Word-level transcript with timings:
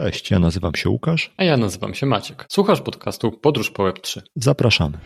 Cześć, 0.00 0.30
ja 0.30 0.38
nazywam 0.38 0.74
się 0.74 0.90
Łukasz. 0.90 1.34
A 1.36 1.44
ja 1.44 1.56
nazywam 1.56 1.94
się 1.94 2.06
Maciek. 2.06 2.46
Słuchasz 2.48 2.80
podcastu 2.80 3.32
Podróż 3.32 3.70
po 3.70 3.82
Web3. 3.82 4.20
Zapraszamy. 4.36 4.98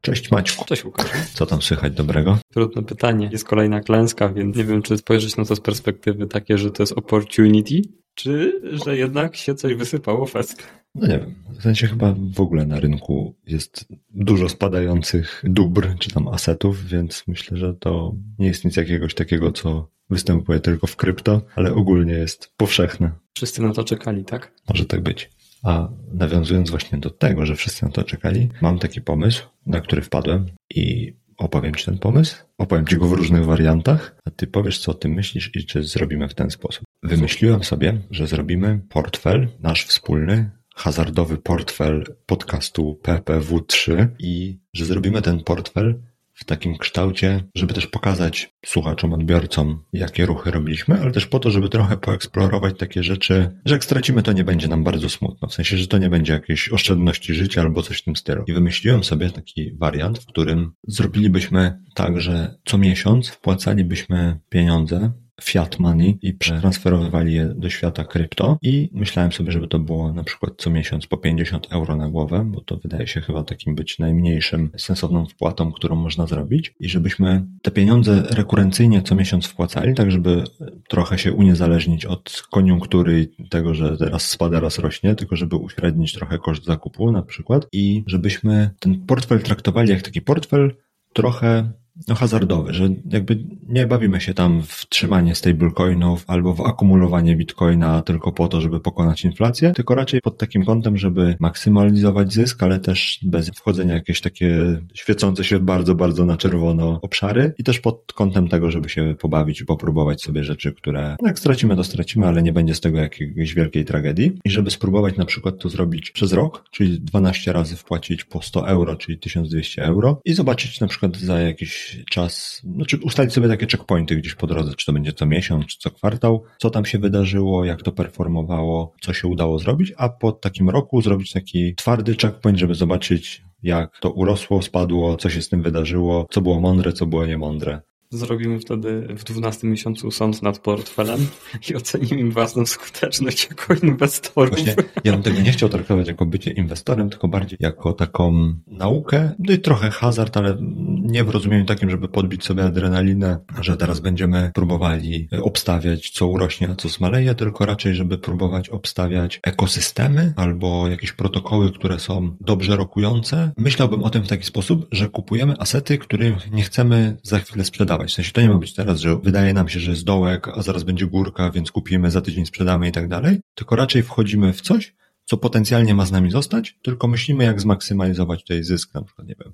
Cześć 0.00 0.30
Maćku. 0.30 0.64
Cześć 0.64 0.84
Łukasz. 0.84 1.06
Co 1.34 1.46
tam 1.46 1.62
słychać 1.62 1.92
dobrego? 1.92 2.38
Trudne 2.52 2.82
pytanie. 2.82 3.28
Jest 3.32 3.44
kolejna 3.44 3.80
klęska, 3.80 4.28
więc 4.28 4.56
nie 4.56 4.64
wiem, 4.64 4.82
czy 4.82 4.98
spojrzeć 4.98 5.36
na 5.36 5.44
to 5.44 5.56
z 5.56 5.60
perspektywy 5.60 6.26
takie, 6.26 6.58
że 6.58 6.70
to 6.70 6.82
jest 6.82 6.92
opportunity, 6.92 7.82
czy 8.14 8.60
że 8.84 8.96
jednak 8.96 9.36
się 9.36 9.54
coś 9.54 9.74
wysypało 9.74 10.26
fest. 10.26 10.62
No 10.96 11.06
nie 11.06 11.18
wiem. 11.18 11.34
W 11.58 11.62
sensie 11.62 11.86
chyba 11.86 12.14
w 12.34 12.40
ogóle 12.40 12.66
na 12.66 12.80
rynku 12.80 13.34
jest 13.46 13.86
dużo 14.10 14.48
spadających 14.48 15.42
dóbr 15.44 15.88
czy 15.98 16.10
tam 16.10 16.28
asetów, 16.28 16.86
więc 16.86 17.24
myślę, 17.26 17.58
że 17.58 17.74
to 17.74 18.14
nie 18.38 18.46
jest 18.46 18.64
nic 18.64 18.76
jakiegoś 18.76 19.14
takiego, 19.14 19.52
co 19.52 19.90
występuje 20.10 20.60
tylko 20.60 20.86
w 20.86 20.96
krypto, 20.96 21.42
ale 21.54 21.74
ogólnie 21.74 22.12
jest 22.12 22.52
powszechne. 22.56 23.12
Wszyscy 23.34 23.62
na 23.62 23.72
to 23.72 23.84
czekali, 23.84 24.24
tak? 24.24 24.52
Może 24.68 24.84
tak 24.84 25.00
być. 25.00 25.30
A 25.62 25.88
nawiązując 26.14 26.70
właśnie 26.70 26.98
do 26.98 27.10
tego, 27.10 27.46
że 27.46 27.56
wszyscy 27.56 27.84
na 27.84 27.90
to 27.90 28.04
czekali, 28.04 28.48
mam 28.60 28.78
taki 28.78 29.00
pomysł, 29.00 29.46
na 29.66 29.80
który 29.80 30.02
wpadłem 30.02 30.46
i 30.74 31.14
opowiem 31.38 31.74
Ci 31.74 31.84
ten 31.84 31.98
pomysł. 31.98 32.36
Opowiem 32.58 32.86
Ci 32.86 32.96
go 32.96 33.06
w 33.06 33.12
różnych 33.12 33.44
wariantach, 33.44 34.16
a 34.24 34.30
Ty 34.30 34.46
powiesz, 34.46 34.78
co 34.78 34.92
o 34.92 34.94
tym 34.94 35.12
myślisz 35.12 35.50
i 35.54 35.64
czy 35.64 35.82
zrobimy 35.82 36.28
w 36.28 36.34
ten 36.34 36.50
sposób. 36.50 36.84
Wymyśliłem 37.02 37.64
sobie, 37.64 38.02
że 38.10 38.26
zrobimy 38.26 38.80
portfel 38.88 39.48
nasz 39.60 39.84
wspólny, 39.84 40.50
hazardowy 40.76 41.38
portfel 41.38 42.04
podcastu 42.26 43.00
PPW3 43.02 44.06
i 44.18 44.58
że 44.74 44.84
zrobimy 44.84 45.22
ten 45.22 45.44
portfel 45.44 46.02
w 46.34 46.44
takim 46.44 46.78
kształcie, 46.78 47.44
żeby 47.54 47.74
też 47.74 47.86
pokazać 47.86 48.54
słuchaczom, 48.66 49.12
odbiorcom, 49.12 49.84
jakie 49.92 50.26
ruchy 50.26 50.50
robiliśmy, 50.50 51.00
ale 51.00 51.12
też 51.12 51.26
po 51.26 51.38
to, 51.38 51.50
żeby 51.50 51.68
trochę 51.68 51.96
poeksplorować 51.96 52.78
takie 52.78 53.02
rzeczy, 53.02 53.50
że 53.64 53.74
jak 53.74 53.84
stracimy, 53.84 54.22
to 54.22 54.32
nie 54.32 54.44
będzie 54.44 54.68
nam 54.68 54.84
bardzo 54.84 55.08
smutno. 55.08 55.48
W 55.48 55.54
sensie, 55.54 55.76
że 55.76 55.86
to 55.86 55.98
nie 55.98 56.10
będzie 56.10 56.32
jakieś 56.32 56.68
oszczędności 56.68 57.34
życia 57.34 57.60
albo 57.60 57.82
coś 57.82 57.98
w 57.98 58.04
tym 58.04 58.16
stylu. 58.16 58.44
I 58.46 58.52
wymyśliłem 58.52 59.04
sobie 59.04 59.30
taki 59.30 59.76
wariant, 59.76 60.18
w 60.18 60.26
którym 60.26 60.72
zrobilibyśmy 60.88 61.78
tak, 61.94 62.20
że 62.20 62.54
co 62.64 62.78
miesiąc 62.78 63.28
wpłacalibyśmy 63.28 64.40
pieniądze 64.48 65.12
fiat 65.42 65.78
money 65.78 66.18
i 66.22 66.34
przetransferowali 66.34 67.34
je 67.34 67.54
do 67.56 67.70
świata 67.70 68.04
krypto. 68.04 68.58
I 68.62 68.90
myślałem 68.92 69.32
sobie, 69.32 69.52
żeby 69.52 69.68
to 69.68 69.78
było 69.78 70.12
na 70.12 70.24
przykład 70.24 70.52
co 70.56 70.70
miesiąc 70.70 71.06
po 71.06 71.16
50 71.16 71.66
euro 71.72 71.96
na 71.96 72.08
głowę, 72.08 72.44
bo 72.46 72.60
to 72.60 72.76
wydaje 72.76 73.06
się 73.06 73.20
chyba 73.20 73.44
takim 73.44 73.74
być 73.74 73.98
najmniejszym 73.98 74.70
sensowną 74.76 75.26
wpłatą, 75.26 75.72
którą 75.72 75.96
można 75.96 76.26
zrobić. 76.26 76.74
I 76.80 76.88
żebyśmy 76.88 77.46
te 77.62 77.70
pieniądze 77.70 78.22
rekurencyjnie 78.30 79.02
co 79.02 79.14
miesiąc 79.14 79.46
wpłacali, 79.46 79.94
tak 79.94 80.10
żeby 80.10 80.44
trochę 80.88 81.18
się 81.18 81.32
uniezależnić 81.32 82.04
od 82.04 82.42
koniunktury 82.50 83.28
tego, 83.50 83.74
że 83.74 83.96
teraz 83.96 84.30
spada, 84.30 84.60
raz 84.60 84.78
rośnie, 84.78 85.14
tylko 85.14 85.36
żeby 85.36 85.56
uśrednić 85.56 86.12
trochę 86.12 86.38
koszt 86.38 86.64
zakupu 86.64 87.12
na 87.12 87.22
przykład. 87.22 87.66
I 87.72 88.04
żebyśmy 88.06 88.70
ten 88.78 89.06
portfel 89.06 89.42
traktowali 89.42 89.90
jak 89.90 90.02
taki 90.02 90.22
portfel 90.22 90.74
trochę 91.12 91.72
no, 92.08 92.14
hazardowy, 92.14 92.74
że 92.74 92.88
jakby 93.10 93.38
nie 93.68 93.86
bawimy 93.86 94.20
się 94.20 94.34
tam 94.34 94.62
w 94.62 94.88
trzymanie 94.88 95.34
stablecoinów 95.34 96.24
albo 96.26 96.54
w 96.54 96.60
akumulowanie 96.60 97.36
bitcoina 97.36 98.02
tylko 98.02 98.32
po 98.32 98.48
to, 98.48 98.60
żeby 98.60 98.80
pokonać 98.80 99.24
inflację, 99.24 99.72
tylko 99.72 99.94
raczej 99.94 100.20
pod 100.20 100.38
takim 100.38 100.64
kątem, 100.64 100.96
żeby 100.96 101.36
maksymalizować 101.40 102.32
zysk, 102.32 102.62
ale 102.62 102.78
też 102.78 103.20
bez 103.22 103.50
wchodzenia 103.50 103.94
w 103.94 103.96
jakieś 103.96 104.20
takie 104.20 104.80
świecące 104.94 105.44
się 105.44 105.58
bardzo, 105.58 105.94
bardzo 105.94 106.24
na 106.24 106.36
czerwono 106.36 106.98
obszary 107.02 107.54
i 107.58 107.64
też 107.64 107.80
pod 107.80 108.12
kątem 108.12 108.48
tego, 108.48 108.70
żeby 108.70 108.88
się 108.88 109.14
pobawić 109.20 109.60
i 109.60 109.64
popróbować 109.64 110.22
sobie 110.22 110.44
rzeczy, 110.44 110.72
które 110.72 111.16
jak 111.22 111.38
stracimy, 111.38 111.76
to 111.76 111.84
stracimy, 111.84 112.26
ale 112.26 112.42
nie 112.42 112.52
będzie 112.52 112.74
z 112.74 112.80
tego 112.80 112.98
jakiejś 112.98 113.54
wielkiej 113.54 113.84
tragedii. 113.84 114.38
I 114.44 114.50
żeby 114.50 114.70
spróbować 114.70 115.16
na 115.16 115.24
przykład 115.24 115.58
to 115.58 115.68
zrobić 115.68 116.10
przez 116.10 116.32
rok, 116.32 116.64
czyli 116.70 117.00
12 117.00 117.52
razy 117.52 117.76
wpłacić 117.76 118.24
po 118.24 118.42
100 118.42 118.68
euro, 118.68 118.96
czyli 118.96 119.18
1200 119.18 119.82
euro 119.82 120.20
i 120.24 120.34
zobaczyć 120.34 120.80
na 120.80 120.86
przykład 120.86 121.16
za 121.16 121.40
jakiś 121.40 121.85
czas, 122.10 122.62
znaczy 122.74 122.98
ustalić 123.02 123.32
sobie 123.32 123.48
takie 123.48 123.66
checkpointy 123.66 124.16
gdzieś 124.16 124.34
po 124.34 124.46
drodze, 124.46 124.74
czy 124.74 124.86
to 124.86 124.92
będzie 124.92 125.12
co 125.12 125.26
miesiąc, 125.26 125.66
czy 125.66 125.78
co 125.78 125.90
kwartał, 125.90 126.44
co 126.58 126.70
tam 126.70 126.84
się 126.84 126.98
wydarzyło, 126.98 127.64
jak 127.64 127.82
to 127.82 127.92
performowało, 127.92 128.92
co 129.00 129.12
się 129.12 129.28
udało 129.28 129.58
zrobić, 129.58 129.92
a 129.96 130.08
po 130.08 130.32
takim 130.32 130.70
roku 130.70 131.02
zrobić 131.02 131.32
taki 131.32 131.74
twardy 131.74 132.16
checkpoint, 132.16 132.58
żeby 132.58 132.74
zobaczyć, 132.74 133.44
jak 133.62 133.98
to 134.00 134.10
urosło, 134.10 134.62
spadło, 134.62 135.16
co 135.16 135.30
się 135.30 135.42
z 135.42 135.48
tym 135.48 135.62
wydarzyło, 135.62 136.26
co 136.30 136.40
było 136.40 136.60
mądre, 136.60 136.92
co 136.92 137.06
było 137.06 137.26
niemądre. 137.26 137.80
Zrobimy 138.10 138.60
wtedy 138.60 139.08
w 139.10 139.24
12 139.24 139.66
miesiącu 139.66 140.10
sąd 140.10 140.42
nad 140.42 140.58
portfelem 140.58 141.26
i 141.70 141.74
ocenimy 141.74 142.20
im 142.20 142.30
własną 142.30 142.66
skuteczność 142.66 143.48
jako 143.50 143.86
inwestorów. 143.86 144.50
Właśnie, 144.50 144.74
ja 145.04 145.12
bym 145.12 145.22
tego 145.22 145.40
nie 145.40 145.52
chciał 145.52 145.68
traktować 145.68 146.08
jako 146.08 146.26
bycie 146.26 146.50
inwestorem, 146.50 147.10
tylko 147.10 147.28
bardziej 147.28 147.58
jako 147.60 147.92
taką 147.92 148.54
naukę, 148.66 149.34
no 149.38 149.52
i 149.52 149.58
trochę 149.58 149.90
hazard, 149.90 150.36
ale 150.36 150.56
nie 151.06 151.24
w 151.24 151.30
rozumieniu 151.30 151.64
takim, 151.64 151.90
żeby 151.90 152.08
podbić 152.08 152.44
sobie 152.44 152.64
adrenalinę, 152.64 153.38
że 153.60 153.76
teraz 153.76 154.00
będziemy 154.00 154.50
próbowali 154.54 155.28
obstawiać, 155.42 156.10
co 156.10 156.26
urośnie, 156.26 156.68
a 156.70 156.74
co 156.74 156.88
zmaleje, 156.88 157.34
tylko 157.34 157.66
raczej, 157.66 157.94
żeby 157.94 158.18
próbować 158.18 158.68
obstawiać 158.68 159.40
ekosystemy 159.42 160.32
albo 160.36 160.88
jakieś 160.88 161.12
protokoły, 161.12 161.72
które 161.72 161.98
są 161.98 162.36
dobrze 162.40 162.76
rokujące. 162.76 163.52
Myślałbym 163.56 164.04
o 164.04 164.10
tym 164.10 164.22
w 164.22 164.28
taki 164.28 164.44
sposób, 164.44 164.86
że 164.92 165.08
kupujemy 165.08 165.54
asety, 165.58 165.98
których 165.98 166.50
nie 166.52 166.62
chcemy 166.62 167.16
za 167.22 167.38
chwilę 167.38 167.64
sprzedawać. 167.64 168.10
W 168.10 168.14
sensie 168.14 168.32
to 168.32 168.40
nie 168.40 168.48
ma 168.48 168.58
być 168.58 168.74
teraz, 168.74 169.00
że 169.00 169.16
wydaje 169.16 169.54
nam 169.54 169.68
się, 169.68 169.80
że 169.80 169.90
jest 169.90 170.04
dołek, 170.04 170.48
a 170.48 170.62
zaraz 170.62 170.82
będzie 170.82 171.06
górka, 171.06 171.50
więc 171.50 171.72
kupimy, 171.72 172.10
za 172.10 172.20
tydzień 172.20 172.46
sprzedamy 172.46 172.88
i 172.88 172.92
tak 172.92 173.08
dalej. 173.08 173.40
Tylko 173.54 173.76
raczej 173.76 174.02
wchodzimy 174.02 174.52
w 174.52 174.60
coś, 174.60 174.94
co 175.24 175.36
potencjalnie 175.36 175.94
ma 175.94 176.06
z 176.06 176.12
nami 176.12 176.30
zostać, 176.30 176.78
tylko 176.82 177.08
myślimy, 177.08 177.44
jak 177.44 177.60
zmaksymalizować 177.60 178.40
tutaj 178.40 178.64
zysk, 178.64 178.94
na 178.94 179.02
przykład, 179.02 179.28
nie 179.28 179.34
wiem, 179.44 179.52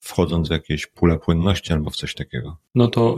wchodząc 0.00 0.48
w 0.48 0.50
jakieś 0.50 0.86
pule 0.86 1.18
płynności 1.18 1.72
albo 1.72 1.90
w 1.90 1.96
coś 1.96 2.14
takiego. 2.14 2.56
No 2.74 2.88
to 2.88 3.16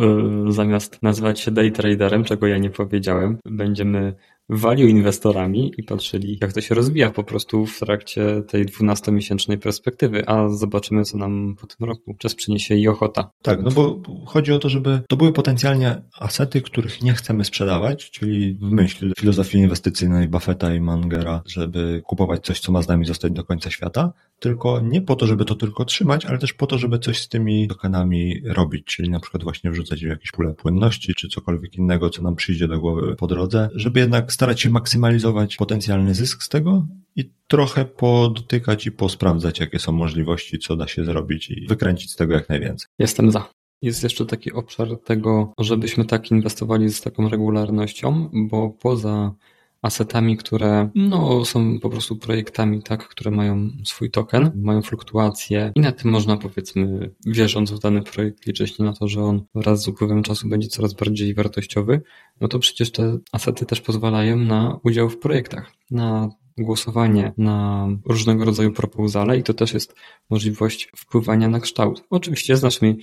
y, 0.48 0.52
zamiast 0.52 1.02
nazywać 1.02 1.40
się 1.40 1.50
day 1.50 1.70
traderem, 1.70 2.24
czego 2.24 2.46
ja 2.46 2.58
nie 2.58 2.70
powiedziałem, 2.70 3.38
będziemy 3.44 4.14
value 4.50 4.88
inwestorami 4.88 5.72
i 5.76 5.82
patrzyli, 5.82 6.38
jak 6.40 6.52
to 6.52 6.60
się 6.60 6.74
rozwija 6.74 7.10
po 7.10 7.24
prostu 7.24 7.66
w 7.66 7.78
trakcie 7.78 8.42
tej 8.48 8.66
12-miesięcznej 8.66 9.56
perspektywy, 9.56 10.28
a 10.28 10.48
zobaczymy, 10.48 11.04
co 11.04 11.18
nam 11.18 11.56
po 11.60 11.66
tym 11.66 11.86
roku 11.86 12.14
czas 12.18 12.34
przyniesie 12.34 12.74
i 12.74 12.88
ochota. 12.88 13.30
Tak, 13.42 13.62
no 13.62 13.70
bo 13.70 14.02
chodzi 14.26 14.52
o 14.52 14.58
to, 14.58 14.68
żeby 14.68 15.00
to 15.08 15.16
były 15.16 15.32
potencjalnie 15.32 16.02
asety, 16.18 16.62
których 16.62 17.02
nie 17.02 17.12
chcemy 17.12 17.44
sprzedawać, 17.44 18.10
czyli 18.10 18.54
w 18.54 18.70
myśl 18.70 19.12
filozofii 19.18 19.58
inwestycyjnej 19.58 20.28
Buffetta 20.28 20.74
i 20.74 20.80
Mangera, 20.80 21.42
żeby 21.46 22.02
kupować 22.04 22.44
coś, 22.46 22.60
co 22.60 22.72
ma 22.72 22.82
z 22.82 22.88
nami 22.88 23.06
zostać 23.06 23.32
do 23.32 23.44
końca 23.44 23.70
świata, 23.70 24.12
tylko 24.40 24.80
nie 24.80 25.02
po 25.02 25.16
to, 25.16 25.26
żeby 25.26 25.44
to 25.44 25.54
tylko 25.54 25.84
trzymać, 25.84 26.26
ale 26.26 26.38
też 26.38 26.52
po 26.52 26.66
to, 26.66 26.78
żeby 26.78 26.98
coś 26.98 27.18
z 27.18 27.28
tymi 27.28 27.68
tokenami 27.68 28.40
robić, 28.44 28.84
czyli 28.84 29.10
na 29.10 29.20
przykład 29.20 29.42
właśnie 29.42 29.70
wrzucać 29.70 30.04
w 30.04 30.08
jakieś 30.08 30.32
pule 30.32 30.54
płynności, 30.54 31.14
czy 31.14 31.28
cokolwiek 31.28 31.76
innego, 31.76 32.10
co 32.10 32.22
nam 32.22 32.36
przyjdzie 32.36 32.68
do 32.68 32.80
głowy 32.80 33.16
po 33.16 33.26
drodze, 33.26 33.68
żeby 33.74 34.00
jednak 34.00 34.32
starać 34.32 34.60
się 34.60 34.70
maksymalizować 34.70 35.56
potencjalny 35.56 36.14
zysk 36.14 36.42
z 36.42 36.48
tego 36.48 36.86
i 37.16 37.30
trochę 37.48 37.84
podotykać 37.84 38.86
i 38.86 38.92
posprawdzać, 38.92 39.60
jakie 39.60 39.78
są 39.78 39.92
możliwości, 39.92 40.58
co 40.58 40.76
da 40.76 40.86
się 40.86 41.04
zrobić 41.04 41.50
i 41.50 41.66
wykręcić 41.66 42.12
z 42.12 42.16
tego 42.16 42.34
jak 42.34 42.48
najwięcej. 42.48 42.88
Jestem 42.98 43.30
za. 43.30 43.50
Jest 43.82 44.02
jeszcze 44.02 44.26
taki 44.26 44.52
obszar 44.52 44.88
tego, 45.04 45.52
żebyśmy 45.58 46.04
tak 46.04 46.30
inwestowali 46.30 46.90
z 46.90 47.00
taką 47.00 47.28
regularnością, 47.28 48.30
bo 48.32 48.70
poza 48.70 49.34
asetami, 49.82 50.36
które 50.36 50.90
no, 50.94 51.44
są 51.44 51.80
po 51.80 51.90
prostu 51.90 52.16
projektami, 52.16 52.82
tak, 52.82 53.08
które 53.08 53.30
mają 53.30 53.70
swój 53.84 54.10
token, 54.10 54.52
mają 54.54 54.82
fluktuacje 54.82 55.72
i 55.74 55.80
na 55.80 55.92
tym 55.92 56.10
można 56.10 56.36
powiedzmy, 56.36 57.14
wierząc 57.26 57.70
w 57.70 57.78
dany 57.78 58.02
projekt, 58.02 58.46
liczyć 58.46 58.78
na 58.78 58.92
to, 58.92 59.08
że 59.08 59.24
on 59.24 59.44
wraz 59.54 59.82
z 59.82 59.88
upływem 59.88 60.22
czasu 60.22 60.48
będzie 60.48 60.68
coraz 60.68 60.94
bardziej 60.94 61.34
wartościowy, 61.34 62.02
no 62.40 62.48
to 62.48 62.58
przecież 62.58 62.92
te 62.92 63.18
asety 63.32 63.66
też 63.66 63.80
pozwalają 63.80 64.36
na 64.36 64.78
udział 64.82 65.08
w 65.08 65.18
projektach, 65.18 65.72
na 65.90 66.28
głosowanie 66.58 67.32
na 67.38 67.88
różnego 68.04 68.44
rodzaju 68.44 68.72
proposale 68.72 69.38
i 69.38 69.42
to 69.42 69.54
też 69.54 69.74
jest 69.74 69.94
możliwość 70.30 70.92
wpływania 70.96 71.48
na 71.48 71.60
kształt. 71.60 72.04
Oczywiście 72.10 72.56
z 72.56 72.62
naszymi 72.62 72.96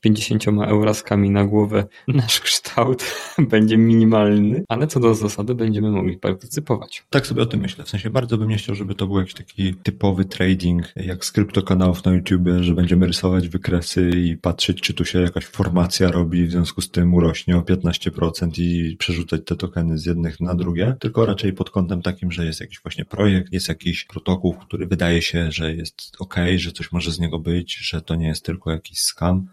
50 0.00 0.48
euroskami 0.48 1.30
na 1.30 1.44
głowę 1.44 1.84
nasz 2.08 2.40
kształt 2.40 3.04
będzie 3.50 3.76
minimalny, 3.76 4.64
ale 4.68 4.86
co 4.86 5.00
do 5.00 5.14
zasady 5.14 5.54
będziemy 5.54 5.90
mogli 5.90 6.18
partycypować. 6.18 7.04
Tak 7.10 7.26
sobie 7.26 7.42
o 7.42 7.46
tym 7.46 7.60
myślę. 7.60 7.84
W 7.84 7.88
sensie 7.88 8.10
bardzo 8.10 8.38
bym 8.38 8.48
nie 8.48 8.56
chciał, 8.56 8.74
żeby 8.74 8.94
to 8.94 9.06
był 9.06 9.18
jakiś 9.18 9.34
taki 9.34 9.74
typowy 9.74 10.24
trading, 10.24 10.92
jak 10.96 11.24
z 11.24 11.32
kryptokanałów 11.32 12.04
na 12.04 12.12
YouTube, 12.12 12.48
że 12.60 12.74
będziemy 12.74 13.06
rysować 13.06 13.48
wykresy 13.48 14.10
i 14.10 14.36
patrzeć, 14.36 14.80
czy 14.80 14.94
tu 14.94 15.04
się 15.04 15.20
jakaś 15.20 15.44
formacja 15.44 16.10
robi, 16.10 16.46
w 16.46 16.50
związku 16.50 16.80
z 16.80 16.90
tym 16.90 17.14
urośnie 17.14 17.56
o 17.56 17.60
15% 17.60 18.50
i 18.58 18.96
przerzucać 18.96 19.40
te 19.44 19.56
tokeny 19.56 19.98
z 19.98 20.06
jednych 20.06 20.40
na 20.40 20.54
drugie, 20.54 20.96
tylko 21.00 21.26
raczej 21.26 21.52
pod 21.52 21.70
kątem 21.70 22.02
takim, 22.02 22.32
że 22.32 22.44
jest 22.44 22.60
jakiś 22.60 22.80
właśnie 22.82 23.04
projekt, 23.04 23.52
jest 23.52 23.68
jakiś 23.68 24.04
protokół, 24.04 24.54
który 24.54 24.86
wydaje 24.86 25.22
się, 25.22 25.52
że 25.52 25.74
jest 25.74 26.12
ok, 26.18 26.34
że 26.56 26.72
coś 26.72 26.92
może 26.92 27.12
z 27.12 27.18
niego 27.18 27.38
być, 27.38 27.76
że 27.76 28.02
to 28.02 28.14
nie 28.14 28.26
jest 28.26 28.44
tylko 28.44 28.70
jakiś 28.70 28.98
scam 28.98 29.46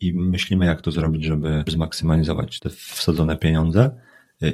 i 0.00 0.12
myślimy, 0.14 0.66
jak 0.66 0.80
to 0.80 0.90
zrobić, 0.90 1.24
żeby 1.24 1.64
zmaksymalizować 1.68 2.60
te 2.60 2.70
wsadzone 2.70 3.36
pieniądze. 3.36 3.90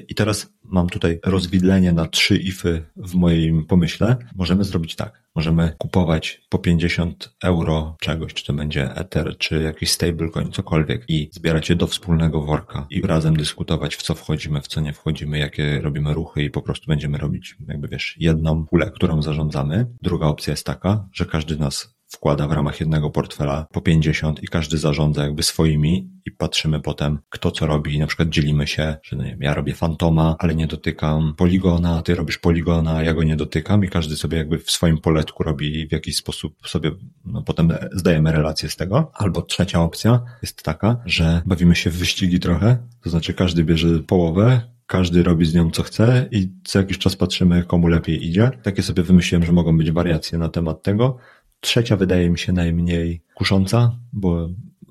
I 0.09 0.15
teraz 0.15 0.55
mam 0.65 0.89
tutaj 0.89 1.21
rozwidlenie 1.25 1.93
na 1.93 2.07
trzy 2.07 2.37
ify 2.37 2.85
w 2.97 3.15
moim 3.15 3.67
pomyśle. 3.67 4.17
Możemy 4.37 4.65
zrobić 4.65 4.97
tak. 4.97 5.23
Możemy 5.35 5.75
kupować 5.79 6.43
po 6.49 6.59
50 6.59 7.35
euro 7.45 7.97
czegoś, 8.01 8.35
czy 8.35 8.47
to 8.47 8.53
będzie 8.53 8.95
Ether, 8.95 9.39
czy 9.39 9.63
jakiś 9.63 9.91
stablecoin, 9.91 10.53
cokolwiek 10.53 11.05
i 11.09 11.31
zbierać 11.33 11.71
je 11.71 11.77
do 11.77 11.87
wspólnego 11.87 12.43
worka 12.43 12.87
i 12.91 13.03
razem 13.03 13.37
dyskutować, 13.37 13.97
w 13.97 14.03
co 14.03 14.15
wchodzimy, 14.15 14.61
w 14.61 14.67
co 14.67 14.81
nie 14.81 14.93
wchodzimy, 14.93 15.39
jakie 15.39 15.81
robimy 15.81 16.15
ruchy 16.15 16.43
i 16.43 16.51
po 16.51 16.63
prostu 16.63 16.87
będziemy 16.87 17.19
robić, 17.19 17.57
jakby 17.69 17.89
wiesz, 17.89 18.17
jedną 18.21 18.67
pulę, 18.67 18.91
którą 18.95 19.23
zarządzamy. 19.23 19.87
Druga 20.03 20.27
opcja 20.27 20.51
jest 20.51 20.67
taka, 20.67 21.09
że 21.13 21.27
każdy 21.27 21.57
nas 21.57 21.98
wkłada 22.09 22.49
w 22.49 22.53
ramach 22.53 22.81
jednego 22.81 23.11
portfela 23.11 23.67
po 23.73 23.81
50 23.81 24.43
i 24.43 24.47
każdy 24.47 24.79
zarządza 24.79 25.23
jakby 25.23 25.43
swoimi 25.43 26.11
i 26.27 26.31
patrzymy 26.31 26.81
potem, 26.81 27.19
kto 27.29 27.51
co 27.51 27.67
robi 27.67 27.95
i 27.95 27.99
na 27.99 28.07
przykład 28.07 28.29
dzielimy 28.29 28.67
się, 28.67 28.97
że 29.03 29.17
no 29.17 29.25
nie 29.25 29.31
wiem, 29.31 29.43
ja 29.43 29.55
robię 29.55 29.75
fantoma, 29.75 30.37
ale 30.39 30.55
nie 30.55 30.67
dotykam 30.67 31.35
poligona, 31.37 32.03
ty 32.03 32.15
robisz 32.15 32.39
poligona, 32.39 33.03
ja 33.03 33.15
go 33.15 33.23
nie 33.23 33.37
dotykam 33.37 33.85
i 33.85 33.89
każdy 33.89 34.17
sobie 34.17 34.39
jakby 34.39 34.59
w 34.59 34.71
swoim 34.71 34.99
poletku 34.99 35.43
robi 35.43 35.89
w 35.89 35.93
jakiś 35.93 36.17
sposób 36.17 36.69
sobie, 36.69 36.91
no 37.25 37.43
potem 37.43 37.73
zdajemy 37.93 38.33
relację 38.33 38.69
z 38.69 38.77
tego. 38.77 39.11
Albo 39.15 39.43
trzecia 39.43 39.83
opcja 39.83 40.21
jest 40.43 40.63
taka, 40.63 40.97
że 41.07 41.43
bawimy 41.47 41.77
się 41.77 41.91
w 41.91 41.97
wyścigi 41.97 42.41
trochę, 42.41 42.79
to 43.03 43.11
znaczy 43.11 43.35
każdy 43.35 43.65
bierze 43.65 43.99
połowę, 43.99 44.61
każdy 44.89 45.23
robi 45.23 45.47
z 45.47 45.55
nią 45.55 45.71
co 45.71 45.83
chce 45.83 46.29
i 46.31 46.53
co 46.65 46.79
jakiś 46.79 46.99
czas 46.99 47.17
patrzymy, 47.17 47.65
komu 47.65 47.89
lepiej 47.89 48.27
idzie. 48.27 48.51
Takie 48.63 48.83
sobie 48.83 49.03
wymyśliłem, 49.03 49.45
że 49.45 49.53
mogą 49.53 49.79
być 49.79 49.91
wariacje 49.91 50.39
na 50.39 50.49
temat 50.49 50.83
tego. 50.83 51.17
Trzecia 51.61 51.97
wydaje 51.97 52.31
mi 52.31 52.39
się 52.39 52.53
najmniej 52.53 53.23
kusząca, 53.35 53.99
bo 54.13 54.49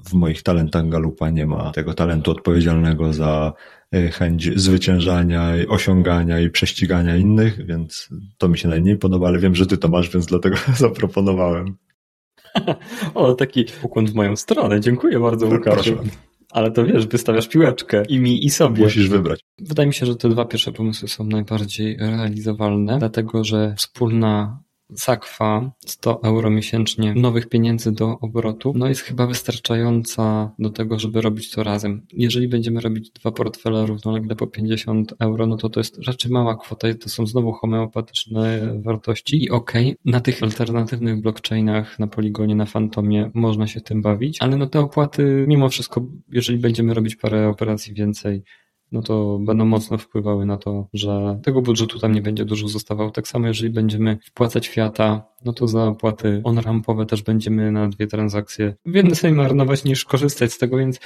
w 0.09 0.13
moich 0.13 0.43
talentach 0.43 0.89
Galupa 0.89 1.29
nie 1.29 1.45
ma 1.45 1.71
tego 1.71 1.93
talentu 1.93 2.31
odpowiedzialnego 2.31 3.13
za 3.13 3.53
e, 3.91 4.11
chęć 4.11 4.59
zwyciężania, 4.59 5.51
osiągania 5.69 6.39
i 6.39 6.49
prześcigania 6.49 7.17
innych, 7.17 7.65
więc 7.65 8.09
to 8.37 8.49
mi 8.49 8.57
się 8.57 8.67
najmniej 8.67 8.97
podoba, 8.97 9.27
ale 9.27 9.39
wiem, 9.39 9.55
że 9.55 9.65
ty 9.65 9.77
to 9.77 9.87
masz, 9.87 10.09
więc 10.09 10.25
dlatego 10.25 10.55
zaproponowałem. 10.77 11.77
O, 13.15 13.33
taki 13.33 13.65
ukłon 13.81 14.07
w 14.07 14.13
moją 14.13 14.35
stronę. 14.35 14.81
Dziękuję 14.81 15.19
bardzo, 15.19 15.47
Łukaszu. 15.47 15.97
Ale 16.51 16.71
to 16.71 16.85
wiesz, 16.85 17.07
wystawiasz 17.07 17.47
piłeczkę 17.47 18.03
i 18.09 18.19
mi, 18.19 18.45
i 18.45 18.49
sobie. 18.49 18.83
Musisz 18.83 19.09
wybrać. 19.09 19.39
Wydaje 19.59 19.87
mi 19.87 19.93
się, 19.93 20.05
że 20.05 20.15
te 20.15 20.29
dwa 20.29 20.45
pierwsze 20.45 20.71
pomysły 20.71 21.07
są 21.07 21.23
najbardziej 21.23 21.97
realizowalne, 21.97 22.99
dlatego 22.99 23.43
że 23.43 23.75
wspólna 23.77 24.63
sakwa 24.95 25.71
100 25.85 26.23
euro 26.23 26.49
miesięcznie 26.49 27.13
nowych 27.13 27.49
pieniędzy 27.49 27.91
do 27.91 28.19
obrotu, 28.19 28.73
no 28.75 28.87
jest 28.87 29.01
chyba 29.01 29.27
wystarczająca 29.27 30.51
do 30.59 30.69
tego, 30.69 30.99
żeby 30.99 31.21
robić 31.21 31.51
to 31.51 31.63
razem. 31.63 32.05
Jeżeli 32.13 32.47
będziemy 32.47 32.81
robić 32.81 33.11
dwa 33.11 33.31
portfele 33.31 33.85
równolegle 33.85 34.35
po 34.35 34.47
50 34.47 35.13
euro, 35.19 35.47
no 35.47 35.57
to 35.57 35.69
to 35.69 35.79
jest 35.79 36.07
raczej 36.07 36.31
mała 36.31 36.55
kwota 36.55 36.87
to 36.99 37.09
są 37.09 37.27
znowu 37.27 37.51
homeopatyczne 37.51 38.73
wartości 38.81 39.43
i 39.43 39.49
okej, 39.49 39.85
okay, 39.85 39.97
na 40.05 40.19
tych 40.19 40.43
alternatywnych 40.43 41.21
blockchainach, 41.21 41.99
na 41.99 42.07
Poligonie, 42.07 42.55
na 42.55 42.65
Fantomie 42.65 43.31
można 43.33 43.67
się 43.67 43.81
tym 43.81 44.01
bawić, 44.01 44.37
ale 44.41 44.57
no 44.57 44.67
te 44.67 44.79
opłaty 44.79 45.45
mimo 45.47 45.69
wszystko, 45.69 46.05
jeżeli 46.31 46.59
będziemy 46.59 46.93
robić 46.93 47.15
parę 47.15 47.49
operacji 47.49 47.93
więcej, 47.93 48.43
no 48.91 49.01
to 49.01 49.39
będą 49.39 49.65
mocno 49.65 49.97
wpływały 49.97 50.45
na 50.45 50.57
to, 50.57 50.87
że 50.93 51.39
tego 51.43 51.61
budżetu 51.61 51.99
tam 51.99 52.11
nie 52.11 52.21
będzie 52.21 52.45
dużo 52.45 52.67
zostawał. 52.67 53.11
Tak 53.11 53.27
samo 53.27 53.47
jeżeli 53.47 53.69
będziemy 53.69 54.17
wpłacać 54.25 54.67
fiata, 54.67 55.23
no 55.45 55.53
to 55.53 55.67
za 55.67 55.83
opłaty 55.83 56.41
on-rampowe 56.43 57.05
też 57.05 57.21
będziemy 57.21 57.71
na 57.71 57.89
dwie 57.89 58.07
transakcje 58.07 58.75
więcej 58.85 59.31
marnować 59.31 59.83
niż 59.83 60.05
korzystać 60.05 60.53
z 60.53 60.57
tego, 60.57 60.77
więc 60.77 60.99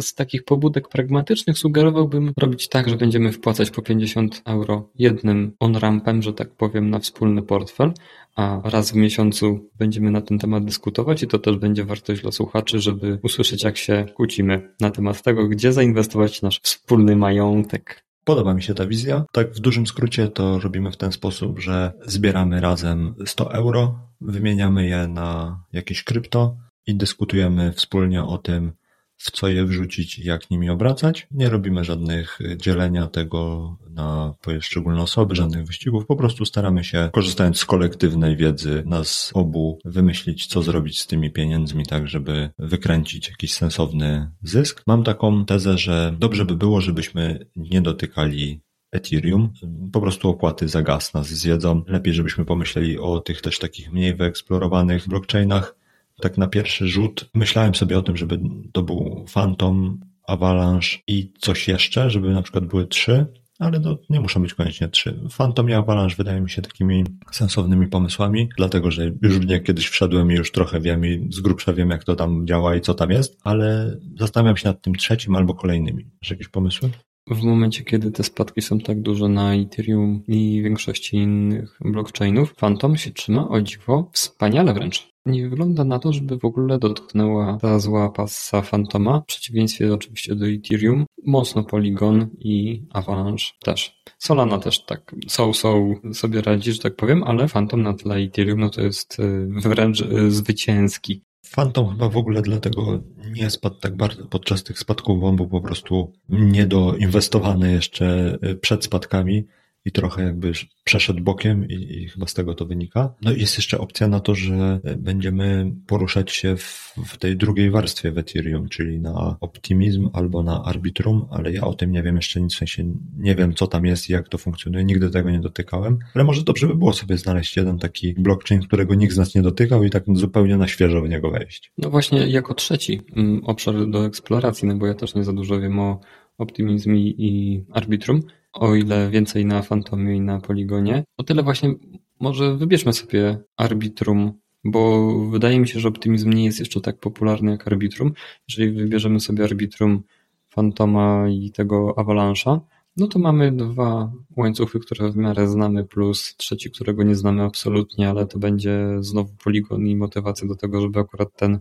z 0.00 0.14
takich 0.14 0.44
pobudek 0.44 0.88
pragmatycznych 0.88 1.58
sugerowałbym 1.58 2.32
robić 2.36 2.68
tak, 2.68 2.88
że 2.88 2.96
będziemy 2.96 3.32
wpłacać 3.32 3.70
po 3.70 3.82
50 3.82 4.42
euro 4.44 4.90
jednym 4.94 5.52
on-rampem, 5.60 6.22
że 6.22 6.32
tak 6.32 6.50
powiem, 6.50 6.90
na 6.90 6.98
wspólny 6.98 7.42
portfel, 7.42 7.92
a 8.36 8.60
raz 8.64 8.92
w 8.92 8.94
miesiącu 8.94 9.68
będziemy 9.78 10.10
na 10.10 10.20
ten 10.20 10.38
temat 10.38 10.64
dyskutować 10.64 11.22
i 11.22 11.26
to 11.26 11.38
też 11.38 11.56
będzie 11.56 11.84
wartość 11.84 12.22
dla 12.22 12.32
słuchaczy, 12.32 12.80
żeby 12.80 13.18
usłyszeć, 13.22 13.64
jak 13.64 13.76
się 13.76 14.06
kłócimy 14.14 14.74
na 14.80 14.90
temat 14.90 15.22
tego, 15.22 15.48
gdzie 15.48 15.72
zainwestować 15.72 16.42
nasz 16.42 16.60
wspólny 16.62 17.16
majątek. 17.16 18.04
Podoba 18.24 18.54
mi 18.54 18.62
się 18.62 18.74
ta 18.74 18.86
wizja. 18.86 19.24
Tak 19.32 19.52
w 19.52 19.60
dużym 19.60 19.86
skrócie 19.86 20.28
to 20.28 20.58
robimy 20.58 20.92
w 20.92 20.96
ten 20.96 21.12
sposób, 21.12 21.58
że 21.58 21.92
zbieramy 22.06 22.60
razem 22.60 23.14
100 23.26 23.52
euro, 23.52 23.98
wymieniamy 24.20 24.86
je 24.88 25.08
na 25.08 25.60
jakieś 25.72 26.04
krypto 26.04 26.56
i 26.86 26.94
dyskutujemy 26.94 27.72
wspólnie 27.72 28.24
o 28.24 28.38
tym, 28.38 28.72
w 29.18 29.30
co 29.30 29.48
je 29.48 29.64
wrzucić 29.64 30.18
i 30.18 30.24
jak 30.24 30.50
nimi 30.50 30.70
obracać. 30.70 31.26
Nie 31.30 31.48
robimy 31.48 31.84
żadnych 31.84 32.40
y, 32.40 32.56
dzielenia 32.56 33.06
tego 33.06 33.76
na 33.90 34.34
poszczególne 34.42 35.02
osoby, 35.02 35.34
żadnych 35.34 35.66
wyścigów. 35.66 36.06
Po 36.06 36.16
prostu 36.16 36.44
staramy 36.44 36.84
się, 36.84 37.10
korzystając 37.12 37.58
z 37.58 37.64
kolektywnej 37.64 38.36
wiedzy 38.36 38.82
nas 38.86 39.30
obu, 39.34 39.78
wymyślić, 39.84 40.46
co 40.46 40.62
zrobić 40.62 41.00
z 41.00 41.06
tymi 41.06 41.30
pieniędzmi, 41.30 41.86
tak 41.86 42.08
żeby 42.08 42.50
wykręcić 42.58 43.28
jakiś 43.28 43.54
sensowny 43.54 44.30
zysk. 44.42 44.82
Mam 44.86 45.04
taką 45.04 45.44
tezę, 45.44 45.78
że 45.78 46.16
dobrze 46.18 46.44
by 46.44 46.56
było, 46.56 46.80
żebyśmy 46.80 47.46
nie 47.56 47.82
dotykali 47.82 48.60
Ethereum. 48.92 49.52
Po 49.92 50.00
prostu 50.00 50.28
opłaty 50.28 50.68
za 50.68 50.82
gaz 50.82 51.14
nas 51.14 51.26
zjedzą. 51.26 51.82
Lepiej, 51.86 52.14
żebyśmy 52.14 52.44
pomyśleli 52.44 52.98
o 52.98 53.20
tych 53.20 53.40
też 53.40 53.58
takich 53.58 53.92
mniej 53.92 54.14
wyeksplorowanych 54.14 55.08
blockchainach, 55.08 55.77
tak 56.20 56.38
na 56.38 56.46
pierwszy 56.46 56.88
rzut 56.88 57.30
myślałem 57.34 57.74
sobie 57.74 57.98
o 57.98 58.02
tym, 58.02 58.16
żeby 58.16 58.40
to 58.72 58.82
był 58.82 59.24
Phantom, 59.34 60.00
Avalanche 60.26 60.98
i 61.06 61.32
coś 61.38 61.68
jeszcze, 61.68 62.10
żeby 62.10 62.30
na 62.30 62.42
przykład 62.42 62.64
były 62.64 62.86
trzy, 62.86 63.26
ale 63.58 63.80
to 63.80 63.98
nie 64.10 64.20
muszą 64.20 64.42
być 64.42 64.54
koniecznie 64.54 64.88
trzy. 64.88 65.20
Phantom 65.36 65.70
i 65.70 65.72
Avalanche 65.72 66.16
wydają 66.16 66.42
mi 66.42 66.50
się 66.50 66.62
takimi 66.62 67.04
sensownymi 67.30 67.86
pomysłami, 67.86 68.48
dlatego 68.56 68.90
że 68.90 69.10
już 69.22 69.38
w 69.38 69.46
nie 69.46 69.60
kiedyś 69.60 69.88
wszedłem 69.88 70.32
i 70.32 70.34
już 70.34 70.52
trochę 70.52 70.80
wiem 70.80 71.06
i 71.06 71.28
z 71.32 71.40
grubsza 71.40 71.72
wiem, 71.72 71.90
jak 71.90 72.04
to 72.04 72.16
tam 72.16 72.46
działa 72.46 72.76
i 72.76 72.80
co 72.80 72.94
tam 72.94 73.10
jest, 73.10 73.38
ale 73.44 73.96
zastanawiam 74.18 74.56
się 74.56 74.68
nad 74.68 74.82
tym 74.82 74.94
trzecim 74.94 75.34
albo 75.34 75.54
kolejnymi. 75.54 76.04
Masz 76.22 76.30
jakieś 76.30 76.48
pomysły? 76.48 76.90
W 77.30 77.42
momencie, 77.42 77.84
kiedy 77.84 78.10
te 78.10 78.24
spadki 78.24 78.62
są 78.62 78.78
tak 78.78 79.00
duże 79.00 79.28
na 79.28 79.54
Ethereum 79.54 80.22
i 80.28 80.62
większości 80.62 81.16
innych 81.16 81.78
blockchainów, 81.80 82.54
Phantom 82.54 82.96
się 82.96 83.10
trzyma 83.10 83.48
o 83.48 83.60
dziwo 83.60 84.10
wspaniale 84.12 84.74
wręcz. 84.74 85.08
Nie 85.26 85.48
wygląda 85.48 85.84
na 85.84 85.98
to, 85.98 86.12
żeby 86.12 86.38
w 86.38 86.44
ogóle 86.44 86.78
dotknęła 86.78 87.58
ta 87.60 87.78
zła 87.78 88.10
pasa 88.10 88.62
Fantoma, 88.62 89.20
w 89.20 89.26
przeciwieństwie 89.26 89.94
oczywiście 89.94 90.34
do 90.34 90.48
Ethereum. 90.48 91.06
Mocno 91.26 91.64
Polygon 91.64 92.28
i 92.38 92.82
Avalanche 92.92 93.46
też. 93.62 94.02
Solana 94.18 94.58
też 94.58 94.84
tak 94.84 95.14
so-so 95.28 95.94
sobie 96.12 96.42
radzi, 96.42 96.72
że 96.72 96.78
tak 96.78 96.96
powiem, 96.96 97.22
ale 97.22 97.48
Phantom 97.48 97.82
na 97.82 97.94
tle 97.94 98.16
Ethereum 98.16 98.60
no 98.60 98.70
to 98.70 98.80
jest 98.82 99.20
y, 99.20 99.48
wręcz 99.48 100.00
y, 100.00 100.30
zwycięski. 100.30 101.22
Phantom 101.54 101.90
chyba 101.90 102.08
w 102.08 102.16
ogóle 102.16 102.42
dlatego 102.42 103.02
nie 103.30 103.50
spadł 103.50 103.76
tak 103.76 103.96
bardzo 103.96 104.26
podczas 104.26 104.62
tych 104.62 104.78
spadków, 104.78 105.20
bo 105.20 105.28
on 105.28 105.36
był 105.36 105.48
po 105.48 105.60
prostu 105.60 106.12
niedoinwestowany 106.28 107.72
jeszcze 107.72 108.38
y, 108.44 108.56
przed 108.56 108.84
spadkami 108.84 109.46
i 109.88 109.92
trochę 109.92 110.22
jakby 110.22 110.52
przeszedł 110.84 111.22
bokiem 111.22 111.68
i, 111.68 111.74
i, 111.74 112.08
chyba 112.08 112.26
z 112.26 112.34
tego 112.34 112.54
to 112.54 112.66
wynika. 112.66 113.14
No 113.22 113.32
i 113.32 113.40
jest 113.40 113.56
jeszcze 113.56 113.78
opcja 113.78 114.08
na 114.08 114.20
to, 114.20 114.34
że 114.34 114.80
będziemy 114.96 115.72
poruszać 115.86 116.32
się 116.32 116.56
w, 116.56 116.94
w, 117.06 117.16
tej 117.16 117.36
drugiej 117.36 117.70
warstwie 117.70 118.12
w 118.12 118.18
Ethereum, 118.18 118.68
czyli 118.68 119.00
na 119.00 119.36
optymizm 119.40 120.10
albo 120.12 120.42
na 120.42 120.64
arbitrum, 120.64 121.26
ale 121.30 121.52
ja 121.52 121.60
o 121.62 121.74
tym 121.74 121.92
nie 121.92 122.02
wiem 122.02 122.16
jeszcze 122.16 122.40
nic, 122.40 122.54
w 122.54 122.58
sensie 122.58 122.94
nie 123.18 123.34
wiem 123.34 123.54
co 123.54 123.66
tam 123.66 123.86
jest 123.86 124.10
i 124.10 124.12
jak 124.12 124.28
to 124.28 124.38
funkcjonuje, 124.38 124.84
nigdy 124.84 125.10
tego 125.10 125.30
nie 125.30 125.40
dotykałem, 125.40 125.98
ale 126.14 126.24
może 126.24 126.42
dobrze 126.42 126.66
by 126.66 126.74
było 126.74 126.92
sobie 126.92 127.18
znaleźć 127.18 127.56
jeden 127.56 127.78
taki 127.78 128.14
blockchain, 128.14 128.60
którego 128.60 128.94
nikt 128.94 129.14
z 129.14 129.18
nas 129.18 129.34
nie 129.34 129.42
dotykał 129.42 129.84
i 129.84 129.90
tak 129.90 130.04
zupełnie 130.14 130.56
na 130.56 130.68
świeżo 130.68 131.02
w 131.02 131.08
niego 131.08 131.30
wejść. 131.30 131.72
No 131.78 131.90
właśnie 131.90 132.26
jako 132.26 132.54
trzeci 132.54 133.00
mm, 133.16 133.44
obszar 133.44 133.90
do 133.90 134.06
eksploracji, 134.06 134.68
no 134.68 134.74
bo 134.74 134.86
ja 134.86 134.94
też 134.94 135.14
nie 135.14 135.24
za 135.24 135.32
dużo 135.32 135.60
wiem 135.60 135.78
o 135.78 136.00
optymizm 136.38 136.94
i 136.94 137.64
arbitrum, 137.72 138.22
o 138.60 138.74
ile 138.74 139.10
więcej 139.10 139.46
na 139.46 139.62
Fantomie 139.62 140.16
i 140.16 140.20
na 140.20 140.40
Poligonie, 140.40 141.04
o 141.16 141.22
tyle 141.22 141.42
właśnie 141.42 141.74
może 142.20 142.56
wybierzmy 142.56 142.92
sobie 142.92 143.38
Arbitrum, 143.56 144.32
bo 144.64 145.12
wydaje 145.30 145.60
mi 145.60 145.68
się, 145.68 145.80
że 145.80 145.88
optymizm 145.88 146.32
nie 146.32 146.44
jest 146.44 146.58
jeszcze 146.58 146.80
tak 146.80 146.98
popularny 147.00 147.50
jak 147.50 147.66
Arbitrum. 147.66 148.12
Jeżeli 148.48 148.72
wybierzemy 148.72 149.20
sobie 149.20 149.44
Arbitrum 149.44 150.02
Fantoma 150.48 151.28
i 151.28 151.50
tego 151.50 151.94
Avalanche'a, 151.96 152.60
no 152.96 153.06
to 153.06 153.18
mamy 153.18 153.52
dwa 153.52 154.12
łańcuchy, 154.36 154.80
które 154.80 155.10
w 155.10 155.16
miarę 155.16 155.48
znamy, 155.48 155.84
plus 155.84 156.36
trzeci, 156.36 156.70
którego 156.70 157.02
nie 157.02 157.14
znamy 157.14 157.42
absolutnie, 157.42 158.10
ale 158.10 158.26
to 158.26 158.38
będzie 158.38 158.96
znowu 159.00 159.34
poligon 159.44 159.86
i 159.86 159.96
motywacja 159.96 160.48
do 160.48 160.56
tego, 160.56 160.80
żeby 160.80 161.00
akurat 161.00 161.36
ten 161.36 161.58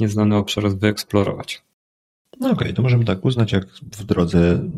nieznany 0.00 0.36
obszar 0.36 0.78
wyeksplorować. 0.78 1.62
No 2.40 2.46
okej, 2.46 2.58
okay, 2.58 2.72
to 2.72 2.82
możemy 2.82 3.04
tak 3.04 3.24
uznać, 3.24 3.52
jak 3.52 3.68
w 3.68 4.04
drodze 4.04 4.70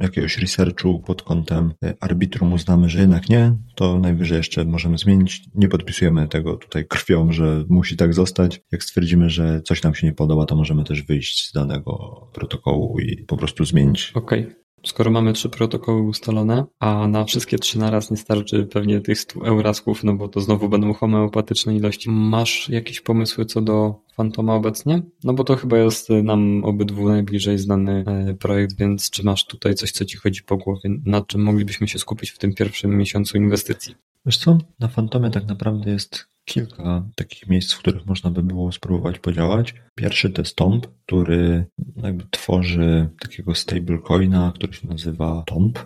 jakiegoś 0.00 0.38
researchu 0.38 1.02
pod 1.06 1.22
kątem 1.22 1.72
arbitrum 2.00 2.52
uznamy, 2.52 2.88
że 2.88 3.00
jednak 3.00 3.28
nie, 3.28 3.56
to 3.74 3.98
najwyżej 3.98 4.36
jeszcze 4.36 4.64
możemy 4.64 4.98
zmienić. 4.98 5.42
Nie 5.54 5.68
podpisujemy 5.68 6.28
tego 6.28 6.56
tutaj 6.56 6.86
krwią, 6.86 7.32
że 7.32 7.64
musi 7.68 7.96
tak 7.96 8.14
zostać. 8.14 8.60
Jak 8.72 8.84
stwierdzimy, 8.84 9.30
że 9.30 9.62
coś 9.62 9.82
nam 9.82 9.94
się 9.94 10.06
nie 10.06 10.12
podoba, 10.12 10.46
to 10.46 10.56
możemy 10.56 10.84
też 10.84 11.02
wyjść 11.02 11.48
z 11.48 11.52
danego 11.52 12.20
protokołu 12.34 13.00
i 13.00 13.16
po 13.16 13.36
prostu 13.36 13.64
zmienić. 13.64 14.12
Okej. 14.14 14.40
Okay. 14.40 14.68
Skoro 14.86 15.10
mamy 15.10 15.32
trzy 15.32 15.48
protokoły 15.48 16.02
ustalone, 16.02 16.64
a 16.80 17.08
na 17.08 17.24
wszystkie 17.24 17.58
trzy 17.58 17.78
naraz 17.78 18.10
nie 18.10 18.16
starczy 18.16 18.66
pewnie 18.66 19.00
tych 19.00 19.18
100 19.18 19.40
eurasków, 19.46 20.04
no 20.04 20.14
bo 20.14 20.28
to 20.28 20.40
znowu 20.40 20.68
będą 20.68 20.94
homeopatyczne 20.94 21.76
ilości. 21.76 22.10
Masz 22.10 22.68
jakieś 22.68 23.00
pomysły 23.00 23.44
co 23.44 23.60
do 23.60 23.94
Fantoma 24.18 24.54
obecnie? 24.54 25.02
No 25.24 25.32
bo 25.32 25.44
to 25.44 25.56
chyba 25.56 25.78
jest 25.78 26.10
nam 26.10 26.64
obydwu 26.64 27.08
najbliżej 27.08 27.58
znany 27.58 28.04
e, 28.06 28.34
projekt, 28.34 28.76
więc 28.78 29.10
czy 29.10 29.24
masz 29.24 29.46
tutaj 29.46 29.74
coś, 29.74 29.92
co 29.92 30.04
ci 30.04 30.16
chodzi 30.16 30.42
po 30.42 30.56
głowie, 30.56 30.90
nad 31.04 31.26
czym 31.26 31.42
moglibyśmy 31.42 31.88
się 31.88 31.98
skupić 31.98 32.30
w 32.30 32.38
tym 32.38 32.54
pierwszym 32.54 32.96
miesiącu 32.96 33.36
inwestycji? 33.36 33.94
Wiesz 34.26 34.38
co, 34.38 34.58
na 34.80 34.88
Fantomie 34.88 35.30
tak 35.30 35.46
naprawdę 35.46 35.90
jest 35.90 36.28
kilka 36.44 37.04
takich 37.14 37.48
miejsc, 37.48 37.72
w 37.72 37.78
których 37.78 38.06
można 38.06 38.30
by 38.30 38.42
było 38.42 38.72
spróbować 38.72 39.18
podziałać. 39.18 39.74
Pierwszy 39.94 40.30
to 40.30 40.42
jest 40.42 40.56
Tomb, 40.56 40.86
który 41.06 41.66
jakby 41.96 42.24
tworzy 42.30 43.08
takiego 43.20 43.54
stablecoina, 43.54 44.52
który 44.54 44.72
się 44.72 44.88
nazywa 44.88 45.42
Tomb, 45.46 45.78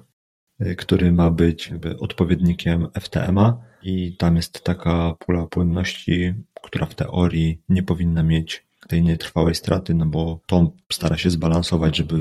y, 0.60 0.76
który 0.76 1.12
ma 1.12 1.30
być 1.30 1.68
jakby 1.68 1.98
odpowiednikiem 1.98 2.88
FTMA 3.00 3.72
i 3.82 4.16
tam 4.16 4.36
jest 4.36 4.64
taka 4.64 5.14
pula 5.18 5.46
płynności, 5.46 6.34
która 6.62 6.86
w 6.86 6.94
teorii 6.94 7.60
nie 7.68 7.82
powinna 7.82 8.22
mieć 8.22 8.64
tej 8.88 9.02
nietrwałej 9.02 9.54
straty, 9.54 9.94
no 9.94 10.06
bo 10.06 10.40
Tomb 10.46 10.74
stara 10.92 11.16
się 11.16 11.30
zbalansować, 11.30 11.96
żeby 11.96 12.16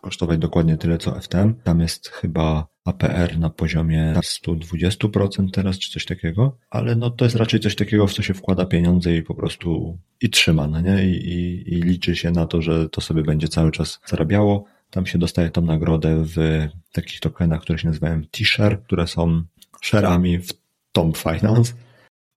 kosztować 0.00 0.38
dokładnie 0.38 0.76
tyle 0.76 0.98
co 0.98 1.20
FTM. 1.20 1.54
Tam 1.64 1.80
jest 1.80 2.08
chyba 2.08 2.66
APR 2.84 3.38
na 3.38 3.50
poziomie 3.50 4.14
120% 4.16 5.50
teraz, 5.50 5.78
czy 5.78 5.90
coś 5.90 6.04
takiego, 6.04 6.58
ale 6.70 6.96
no 6.96 7.10
to 7.10 7.24
jest 7.24 7.36
raczej 7.36 7.60
coś 7.60 7.74
takiego, 7.74 8.06
w 8.06 8.14
co 8.14 8.22
się 8.22 8.34
wkłada 8.34 8.66
pieniądze 8.66 9.16
i 9.16 9.22
po 9.22 9.34
prostu 9.34 9.98
i 10.20 10.30
trzyma, 10.30 10.66
no 10.66 10.80
nie? 10.80 11.06
I, 11.06 11.28
i, 11.28 11.74
i 11.74 11.82
liczy 11.82 12.16
się 12.16 12.30
na 12.30 12.46
to, 12.46 12.62
że 12.62 12.88
to 12.88 13.00
sobie 13.00 13.22
będzie 13.22 13.48
cały 13.48 13.70
czas 13.70 14.00
zarabiało. 14.06 14.64
Tam 14.90 15.06
się 15.06 15.18
dostaje 15.18 15.50
tą 15.50 15.62
nagrodę 15.62 16.24
w 16.24 16.68
takich 16.92 17.20
tokenach, 17.20 17.60
które 17.60 17.78
się 17.78 17.88
nazywają 17.88 18.22
T-share, 18.22 18.82
które 18.82 19.06
są 19.06 19.42
share'ami 19.84 20.40
w 20.40 20.52
Tom 20.92 21.12
Finance. 21.12 21.72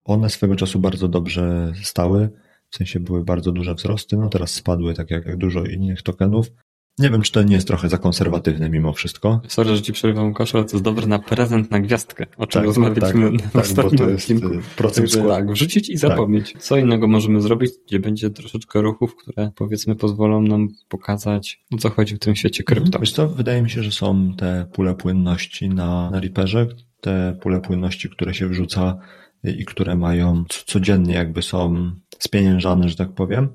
One 0.09 0.29
swego 0.29 0.55
czasu 0.55 0.79
bardzo 0.79 1.07
dobrze 1.07 1.73
stały, 1.83 2.29
w 2.69 2.75
sensie 2.75 2.99
były 2.99 3.23
bardzo 3.23 3.51
duże 3.51 3.75
wzrosty, 3.75 4.17
no 4.17 4.29
teraz 4.29 4.51
spadły 4.51 4.93
tak 4.93 5.11
jak, 5.11 5.37
dużo 5.37 5.63
innych 5.63 6.01
tokenów, 6.01 6.51
nie 6.99 7.09
wiem, 7.09 7.21
czy 7.21 7.31
to 7.31 7.43
nie 7.43 7.55
jest 7.55 7.67
trochę 7.67 7.89
za 7.89 7.97
konserwatywne 7.97 8.69
mimo 8.69 8.93
wszystko. 8.93 9.41
Sorry, 9.47 9.75
że 9.75 9.81
ci 9.81 9.93
przerywam, 9.93 10.27
Łukasz, 10.27 10.55
ale 10.55 10.65
to 10.65 10.71
jest 10.71 10.83
dobry 10.83 11.07
na 11.07 11.19
prezent 11.19 11.71
na 11.71 11.79
gwiazdkę, 11.79 12.25
o 12.37 12.47
czym 12.47 12.59
tak, 12.59 12.65
rozmawialiśmy 12.67 13.31
tak, 13.37 13.67
tak, 13.67 13.75
bo 13.75 13.89
to 13.89 14.09
jest 14.09 14.31
odcinku. 14.31 14.47
Y, 14.47 14.93
Także 14.93 15.23
tak, 15.23 15.51
wrzucić 15.51 15.89
i 15.89 15.93
tak. 15.93 15.99
zapomnieć. 15.99 16.53
Tak. 16.53 16.61
Co 16.61 16.77
innego 16.77 17.07
możemy 17.07 17.41
zrobić, 17.41 17.71
gdzie 17.87 17.99
będzie 17.99 18.29
troszeczkę 18.29 18.81
ruchów, 18.81 19.15
które 19.15 19.51
powiedzmy 19.55 19.95
pozwolą 19.95 20.41
nam 20.41 20.67
pokazać, 20.89 21.65
o 21.73 21.77
co 21.77 21.89
chodzi 21.89 22.15
w 22.15 22.19
tym 22.19 22.35
świecie 22.35 22.63
krypto. 22.63 22.85
Mhm. 22.85 23.01
Wiesz 23.01 23.11
co, 23.11 23.27
wydaje 23.27 23.61
mi 23.61 23.69
się, 23.69 23.83
że 23.83 23.91
są 23.91 24.33
te 24.37 24.65
pule 24.73 24.95
płynności 24.95 25.69
na, 25.69 26.11
na 26.11 26.19
Reaperze, 26.19 26.67
te 27.01 27.37
pule 27.41 27.61
płynności, 27.61 28.09
które 28.09 28.33
się 28.33 28.47
wrzuca 28.47 28.97
i 29.43 29.65
które 29.65 29.95
mają 29.95 30.43
codziennie 30.65 31.13
jakby 31.13 31.41
są 31.41 31.91
spieniężane, 32.19 32.89
że 32.89 32.95
tak 32.95 33.13
powiem 33.13 33.49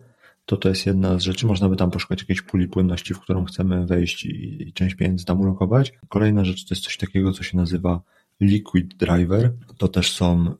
to 0.46 0.56
to 0.56 0.68
jest 0.68 0.86
jedna 0.86 1.18
z 1.18 1.22
rzeczy. 1.22 1.46
Można 1.46 1.68
by 1.68 1.76
tam 1.76 1.90
poszukać 1.90 2.20
jakiejś 2.20 2.42
puli 2.42 2.68
płynności, 2.68 3.14
w 3.14 3.20
którą 3.20 3.44
chcemy 3.44 3.86
wejść 3.86 4.24
i, 4.24 4.62
i 4.68 4.72
część 4.72 4.94
pieniędzy 4.94 5.24
tam 5.24 5.40
ulokować. 5.40 5.92
Kolejna 6.08 6.44
rzecz 6.44 6.64
to 6.64 6.74
jest 6.74 6.84
coś 6.84 6.96
takiego, 6.96 7.32
co 7.32 7.42
się 7.42 7.56
nazywa 7.56 8.02
Liquid 8.40 8.96
Driver. 8.96 9.52
To 9.78 9.88
też 9.88 10.12
są 10.12 10.54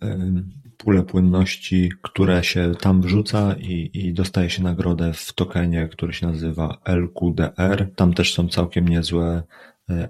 pule 0.77 1.03
płynności, 1.03 1.91
które 2.03 2.45
się 2.45 2.73
tam 2.81 3.03
wrzuca 3.03 3.55
i, 3.55 3.91
i 3.95 4.13
dostaje 4.13 4.51
się 4.51 4.63
nagrodę 4.63 5.13
w 5.13 5.33
tokenie, 5.33 5.89
który 5.89 6.13
się 6.13 6.27
nazywa 6.27 6.79
LQDR. 6.85 7.91
Tam 7.97 8.15
też 8.15 8.35
są 8.35 8.49
całkiem 8.49 8.89
niezłe 8.89 9.43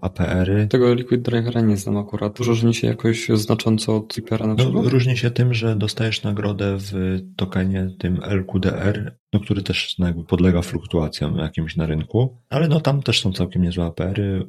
APR-y. 0.00 0.66
Tego 0.68 0.94
Liquid 0.94 1.22
Drivera 1.22 1.60
nie 1.60 1.76
znam 1.76 1.96
akurat. 1.96 2.38
Różni 2.38 2.74
się 2.74 2.86
jakoś 2.86 3.28
znacząco 3.28 3.96
od 3.96 4.16
Reapera 4.16 4.46
na 4.46 4.54
przykład? 4.54 4.84
No, 4.84 4.90
różni 4.90 5.16
się 5.16 5.30
tym, 5.30 5.54
że 5.54 5.76
dostajesz 5.76 6.22
nagrodę 6.22 6.76
w 6.78 7.20
tokenie 7.36 7.90
tym 7.98 8.20
LQDR, 8.22 9.16
no, 9.32 9.40
który 9.40 9.62
też 9.62 9.98
no, 9.98 10.06
jakby 10.06 10.24
podlega 10.24 10.62
fluktuacjom 10.62 11.36
jakimś 11.36 11.76
na 11.76 11.86
rynku, 11.86 12.36
ale 12.48 12.68
no 12.68 12.80
tam 12.80 13.02
też 13.02 13.20
są 13.20 13.32
całkiem 13.32 13.62
niezłe 13.62 13.84
APR-y, 13.84 14.46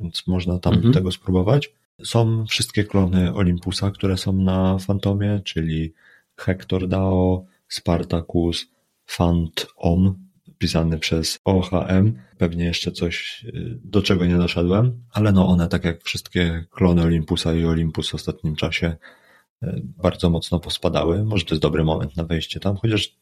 więc 0.00 0.26
można 0.26 0.58
tam 0.58 0.74
mhm. 0.74 0.94
tego 0.94 1.12
spróbować. 1.12 1.72
Są 2.04 2.46
wszystkie 2.46 2.84
klony 2.84 3.34
Olympusa, 3.34 3.90
które 3.90 4.16
są 4.16 4.32
na 4.32 4.78
Fantomie, 4.78 5.40
czyli 5.44 5.92
Hector 6.36 6.88
DAO, 6.88 7.44
Spartacus, 7.68 8.66
Phantom, 9.06 10.25
pisany 10.58 10.98
przez 10.98 11.38
OHM. 11.44 12.14
Pewnie 12.38 12.64
jeszcze 12.64 12.92
coś, 12.92 13.44
y, 13.44 13.78
do 13.84 14.02
czego 14.02 14.26
nie 14.26 14.36
doszedłem, 14.36 15.02
ale 15.12 15.32
no 15.32 15.48
one, 15.48 15.68
tak 15.68 15.84
jak 15.84 16.02
wszystkie 16.04 16.64
klony 16.70 17.02
Olympusa 17.02 17.54
i 17.54 17.64
Olympus 17.64 18.10
w 18.10 18.14
ostatnim 18.14 18.56
czasie, 18.56 18.96
y, 19.62 19.82
bardzo 19.84 20.30
mocno 20.30 20.60
pospadały. 20.60 21.24
Może 21.24 21.44
to 21.44 21.54
jest 21.54 21.62
dobry 21.62 21.84
moment 21.84 22.16
na 22.16 22.24
wejście 22.24 22.60
tam, 22.60 22.76
chociaż 22.76 23.16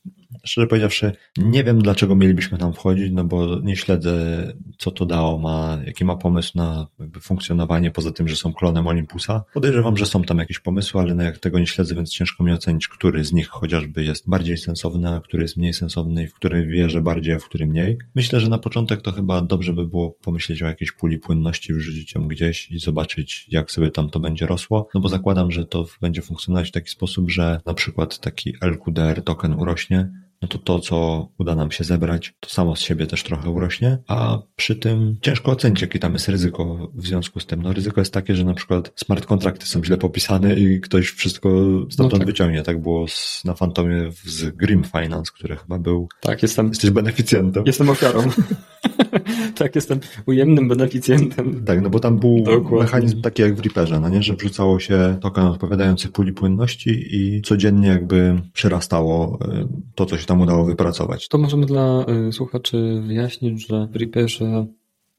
szczerze 0.45 0.67
powiedziawszy, 0.67 1.13
nie 1.37 1.65
wiem 1.65 1.83
dlaczego 1.83 2.17
mielibyśmy 2.17 2.59
tam 2.59 2.73
wchodzić, 2.73 3.13
no 3.13 3.25
bo 3.25 3.61
nie 3.61 3.77
śledzę, 3.77 4.47
co 4.79 4.91
to 4.91 5.07
dało, 5.07 5.39
ma, 5.39 5.79
jaki 5.87 6.05
ma 6.05 6.17
pomysł 6.17 6.53
na 6.55 6.87
funkcjonowanie, 7.21 7.91
poza 7.91 8.13
tym, 8.13 8.29
że 8.29 8.37
są 8.37 8.53
klonem 8.53 8.87
Olympusa. 8.87 9.45
Podejrzewam, 9.55 9.97
że 9.97 10.07
są 10.07 10.23
tam 10.23 10.39
jakieś 10.39 10.59
pomysły, 10.59 11.01
ale 11.01 11.15
no 11.15 11.23
jak 11.23 11.39
tego 11.39 11.59
nie 11.59 11.67
śledzę, 11.67 11.95
więc 11.95 12.11
ciężko 12.11 12.45
mi 12.45 12.53
ocenić, 12.53 12.89
który 12.89 13.25
z 13.25 13.33
nich 13.33 13.49
chociażby 13.49 14.05
jest 14.05 14.31
bardziej 14.31 14.59
sensowny, 14.59 15.09
a 15.09 15.21
który 15.21 15.43
jest 15.43 15.57
mniej 15.57 15.75
sensowny 15.75 16.23
i 16.23 16.27
w 16.27 16.35
który 16.35 16.67
wierzę 16.67 17.01
bardziej, 17.01 17.35
a 17.35 17.39
w 17.39 17.45
który 17.45 17.67
mniej. 17.67 17.99
Myślę, 18.15 18.41
że 18.41 18.49
na 18.49 18.59
początek 18.59 19.03
to 19.03 19.13
chyba 19.13 19.41
dobrze 19.41 19.73
by 19.73 19.87
było 19.87 20.11
pomyśleć 20.11 20.63
o 20.63 20.67
jakiejś 20.67 20.93
puli 20.93 21.19
płynności, 21.19 21.75
wrzucić 21.75 22.15
ją 22.15 22.29
gdzieś 22.29 22.71
i 22.71 22.79
zobaczyć, 22.79 23.47
jak 23.51 23.71
sobie 23.71 23.91
tam 23.91 24.11
to 24.11 24.21
będzie 24.21 24.47
rosło, 24.47 24.89
no 24.95 25.01
bo 25.01 25.09
zakładam, 25.09 25.51
że 25.51 25.67
to 25.67 25.87
będzie 26.01 26.23
funkcjonować 26.23 26.69
w 26.69 26.73
taki 26.73 26.91
sposób, 26.91 27.31
że 27.31 27.61
na 27.67 27.75
przykład 27.75 28.19
taki 28.19 28.55
LQDR 28.61 29.23
token 29.25 29.55
urośnie, 29.55 30.24
no 30.43 30.49
to 30.49 30.59
to, 30.59 30.79
co 30.79 31.29
uda 31.39 31.55
nam 31.55 31.71
się 31.71 31.85
zebrać, 31.85 32.35
to 32.41 32.51
samo 32.51 32.77
z 32.77 32.81
siebie 32.81 33.07
też 33.07 33.23
trochę 33.23 33.51
urośnie, 33.51 33.99
a 34.09 34.39
przy 34.57 34.77
tym 34.77 35.17
ciężko 35.23 35.53
ocenić, 35.53 35.83
jakie 35.83 35.99
tam 35.99 36.13
jest 36.13 36.29
ryzyko 36.29 36.91
w 36.95 37.07
związku 37.07 37.41
z 37.41 37.47
tym. 37.47 37.63
No 37.63 37.73
ryzyko 37.73 38.01
jest 38.01 38.13
takie, 38.13 38.37
że 38.37 38.45
na 38.45 38.55
przykład 38.55 38.93
smart 38.97 39.27
kontrakty 39.27 39.67
są 39.67 39.85
źle 39.85 39.97
popisane 39.97 40.55
i 40.55 40.81
ktoś 40.81 41.09
wszystko 41.09 41.49
stamtąd 41.91 42.13
no 42.13 42.19
tak. 42.19 42.27
wyciągnie. 42.27 42.63
Tak 42.63 42.83
było 42.83 43.09
z, 43.09 43.43
na 43.45 43.55
Fantomie 43.55 44.11
z 44.25 44.57
Grim 44.57 44.85
Finance, 44.85 45.33
który 45.35 45.57
chyba 45.57 45.79
był... 45.79 46.09
Tak, 46.21 46.43
jestem... 46.43 46.69
Jesteś 46.69 46.91
beneficjentem. 46.91 47.65
Jestem 47.67 47.91
ofiarą. 47.91 48.23
tak, 49.59 49.75
jestem 49.75 50.01
ujemnym 50.27 50.69
beneficjentem. 50.69 51.65
Tak, 51.65 51.83
no 51.83 51.91
bo 51.91 52.01
tam 52.01 52.19
był 52.19 52.43
Dokładnie. 52.43 52.79
mechanizm 52.79 53.23
taki 53.23 53.43
jak 53.43 53.55
w 53.55 53.61
Reaperze, 53.61 54.01
no 54.01 54.09
nie, 54.09 54.23
że 54.23 54.37
wrzucało 54.37 54.81
się 54.81 55.19
token 55.21 55.45
odpowiadający 55.45 56.09
puli 56.09 56.33
płynności 56.33 57.17
i 57.17 57.43
codziennie 57.43 57.89
jakby 57.89 58.41
przyrastało 58.53 59.39
y, 59.43 59.69
to, 59.95 60.07
co 60.07 60.19
się 60.19 60.27
tam 60.27 60.41
udało 60.41 60.65
wypracować. 60.65 61.29
To 61.29 61.39
możemy 61.39 61.67
dla 61.67 62.07
y, 62.29 62.33
słuchaczy 62.33 63.03
wyjaśnić, 63.07 63.67
że 63.69 63.89
w 63.93 63.97
Reaperze 63.97 64.67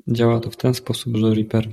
działa 0.07 0.39
to 0.39 0.49
w 0.49 0.57
ten 0.57 0.73
sposób, 0.73 1.17
że 1.17 1.33
Reaper 1.33 1.67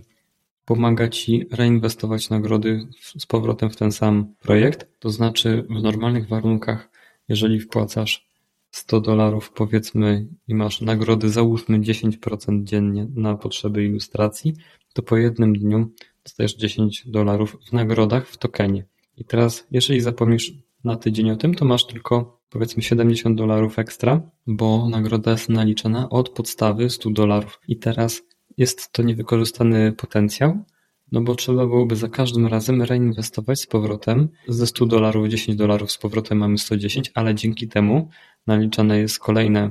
pomaga 0.65 1.09
ci 1.09 1.47
reinwestować 1.51 2.31
nagrody 2.31 2.87
z 3.19 3.27
powrotem 3.27 3.71
w 3.71 3.77
ten 3.77 3.93
sam 3.93 4.35
projekt. 4.41 4.87
To 4.99 5.11
znaczy 5.11 5.67
w 5.71 5.83
normalnych 5.83 6.29
warunkach, 6.29 6.91
jeżeli 7.29 7.61
wpłacasz 7.61 8.32
100 8.73 9.01
dolarów 9.01 9.53
powiedzmy 9.53 10.27
i 10.49 10.55
masz 10.55 10.81
nagrody 10.81 11.31
załóżmy 11.31 11.81
10% 11.81 12.65
dziennie 12.65 13.07
na 13.15 13.37
potrzeby 13.37 13.85
ilustracji, 13.85 14.55
to 14.93 15.03
po 15.03 15.17
jednym 15.17 15.59
dniu 15.59 15.91
dostajesz 16.25 16.57
10 16.57 17.05
dolarów 17.07 17.57
w 17.69 17.73
nagrodach 17.73 18.29
w 18.29 18.37
tokenie. 18.37 18.85
I 19.17 19.25
teraz, 19.25 19.67
jeżeli 19.71 20.01
zapomnisz 20.01 20.53
na 20.85 20.97
tydzień 20.97 21.31
o 21.31 21.37
tym, 21.37 21.55
to 21.55 21.65
masz 21.65 21.87
tylko 21.87 22.41
powiedzmy 22.51 22.83
70 22.83 23.39
dolarów 23.39 23.79
ekstra, 23.79 24.31
bo 24.47 24.89
nagroda 24.89 25.31
jest 25.31 25.49
naliczana 25.49 26.09
od 26.09 26.29
podstawy 26.29 26.91
100 26.91 27.11
dolarów. 27.11 27.61
I 27.69 27.77
teraz 27.77 28.23
jest 28.57 28.93
to 28.93 29.03
niewykorzystany 29.03 29.93
potencjał, 29.93 30.65
no 31.13 31.21
bo 31.21 31.35
trzeba 31.35 31.67
byłoby 31.67 31.97
za 31.97 32.09
każdym 32.09 32.47
razem 32.47 32.83
reinwestować 32.83 33.61
z 33.61 33.67
powrotem 33.67 34.29
ze 34.49 34.67
100 34.67 34.87
dolarów 34.87 35.29
10 35.29 35.59
dolarów 35.59 35.93
z 35.93 35.99
powrotem 35.99 36.39
mamy 36.39 36.59
110, 36.59 37.11
ale 37.15 37.35
dzięki 37.35 37.69
temu 37.69 38.09
naliczane 38.47 38.99
jest 38.99 39.19
kolejne 39.19 39.71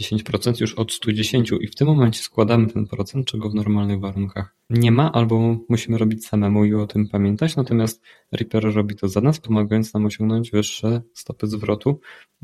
10% 0.00 0.60
już 0.60 0.74
od 0.74 0.92
110 0.92 1.52
i 1.60 1.66
w 1.66 1.74
tym 1.74 1.86
momencie 1.88 2.20
składamy 2.20 2.66
ten 2.66 2.86
procent, 2.86 3.26
czego 3.26 3.50
w 3.50 3.54
normalnych 3.54 4.00
warunkach 4.00 4.56
nie 4.72 4.90
ma, 4.90 5.12
albo 5.12 5.56
musimy 5.68 5.98
robić 5.98 6.26
samemu 6.26 6.64
i 6.64 6.74
o 6.74 6.86
tym 6.86 7.08
pamiętać, 7.08 7.56
natomiast 7.56 8.02
Reaper 8.32 8.74
robi 8.74 8.96
to 8.96 9.08
za 9.08 9.20
nas, 9.20 9.40
pomagając 9.40 9.94
nam 9.94 10.06
osiągnąć 10.06 10.50
wyższe 10.50 11.02
stopy 11.14 11.46
zwrotu, 11.46 12.00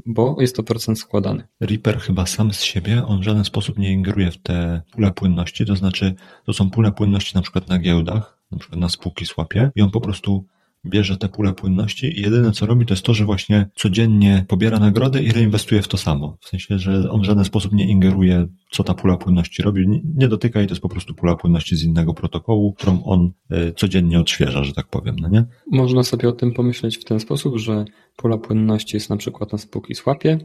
bo 0.07 0.37
jest 0.41 0.57
to 0.57 0.63
procent 0.63 0.99
składany. 0.99 1.47
Reaper 1.61 1.99
chyba 1.99 2.27
sam 2.27 2.53
z 2.53 2.63
siebie, 2.63 3.07
on 3.07 3.21
w 3.21 3.23
żaden 3.23 3.45
sposób 3.45 3.79
nie 3.79 3.93
ingeruje 3.93 4.31
w 4.31 4.39
te 4.39 4.83
pule 4.93 5.13
płynności, 5.13 5.67
to 5.67 5.77
znaczy 5.77 6.15
to 6.45 6.53
są 6.53 6.71
pule 6.71 6.93
płynności 6.93 7.35
na 7.35 7.43
przykład 7.43 7.69
na 7.69 7.79
giełdach, 7.79 8.39
na 8.51 8.59
przykład 8.59 8.81
na 8.81 8.89
spółki 8.89 9.27
słapie 9.27 9.71
i 9.75 9.83
on 9.83 9.91
po 9.91 10.01
prostu 10.01 10.45
bierze 10.87 11.17
tę 11.17 11.29
pulę 11.29 11.53
płynności 11.53 12.19
i 12.19 12.23
jedyne 12.23 12.53
co 12.53 12.67
robi 12.67 12.87
to 12.87 12.95
jest 12.95 13.05
to, 13.05 13.15
że 13.15 13.25
właśnie 13.25 13.71
codziennie 13.75 14.45
pobiera 14.49 14.79
nagrodę 14.79 15.23
i 15.23 15.33
reinwestuje 15.33 15.83
w 15.83 15.89
to 15.89 15.97
samo. 15.97 16.39
W 16.41 16.49
sensie, 16.49 16.79
że 16.79 17.11
on 17.11 17.21
w 17.21 17.25
żaden 17.25 17.45
sposób 17.45 17.73
nie 17.73 17.89
ingeruje, 17.89 18.47
co 18.71 18.85
ta 18.85 18.95
pula 18.95 19.17
płynności 19.17 19.63
robi, 19.63 20.03
nie 20.15 20.29
dotyka 20.29 20.63
i 20.63 20.67
to 20.67 20.73
jest 20.73 20.83
po 20.83 20.89
prostu 20.89 21.15
pula 21.15 21.37
płynności 21.37 21.77
z 21.77 21.83
innego 21.83 22.15
protokołu, 22.15 22.73
którą 22.73 23.05
on 23.05 23.33
e, 23.51 23.73
codziennie 23.73 24.21
odświeża, 24.21 24.65
że 24.65 24.73
tak 24.73 24.89
powiem, 24.89 25.17
no 25.21 25.29
nie? 25.29 25.45
Można 25.73 26.03
sobie 26.03 26.29
o 26.29 26.33
tym 26.33 26.53
pomyśleć 26.53 26.99
w 26.99 27.05
ten 27.05 27.21
sposób, 27.21 27.57
że 27.57 27.85
pula 28.17 28.39
płynności 28.39 28.97
jest 28.97 29.11
na 29.11 29.17
przykład 29.17 29.53
na 29.53 29.59
spółki 29.59 29.95
słapie, 29.95 30.39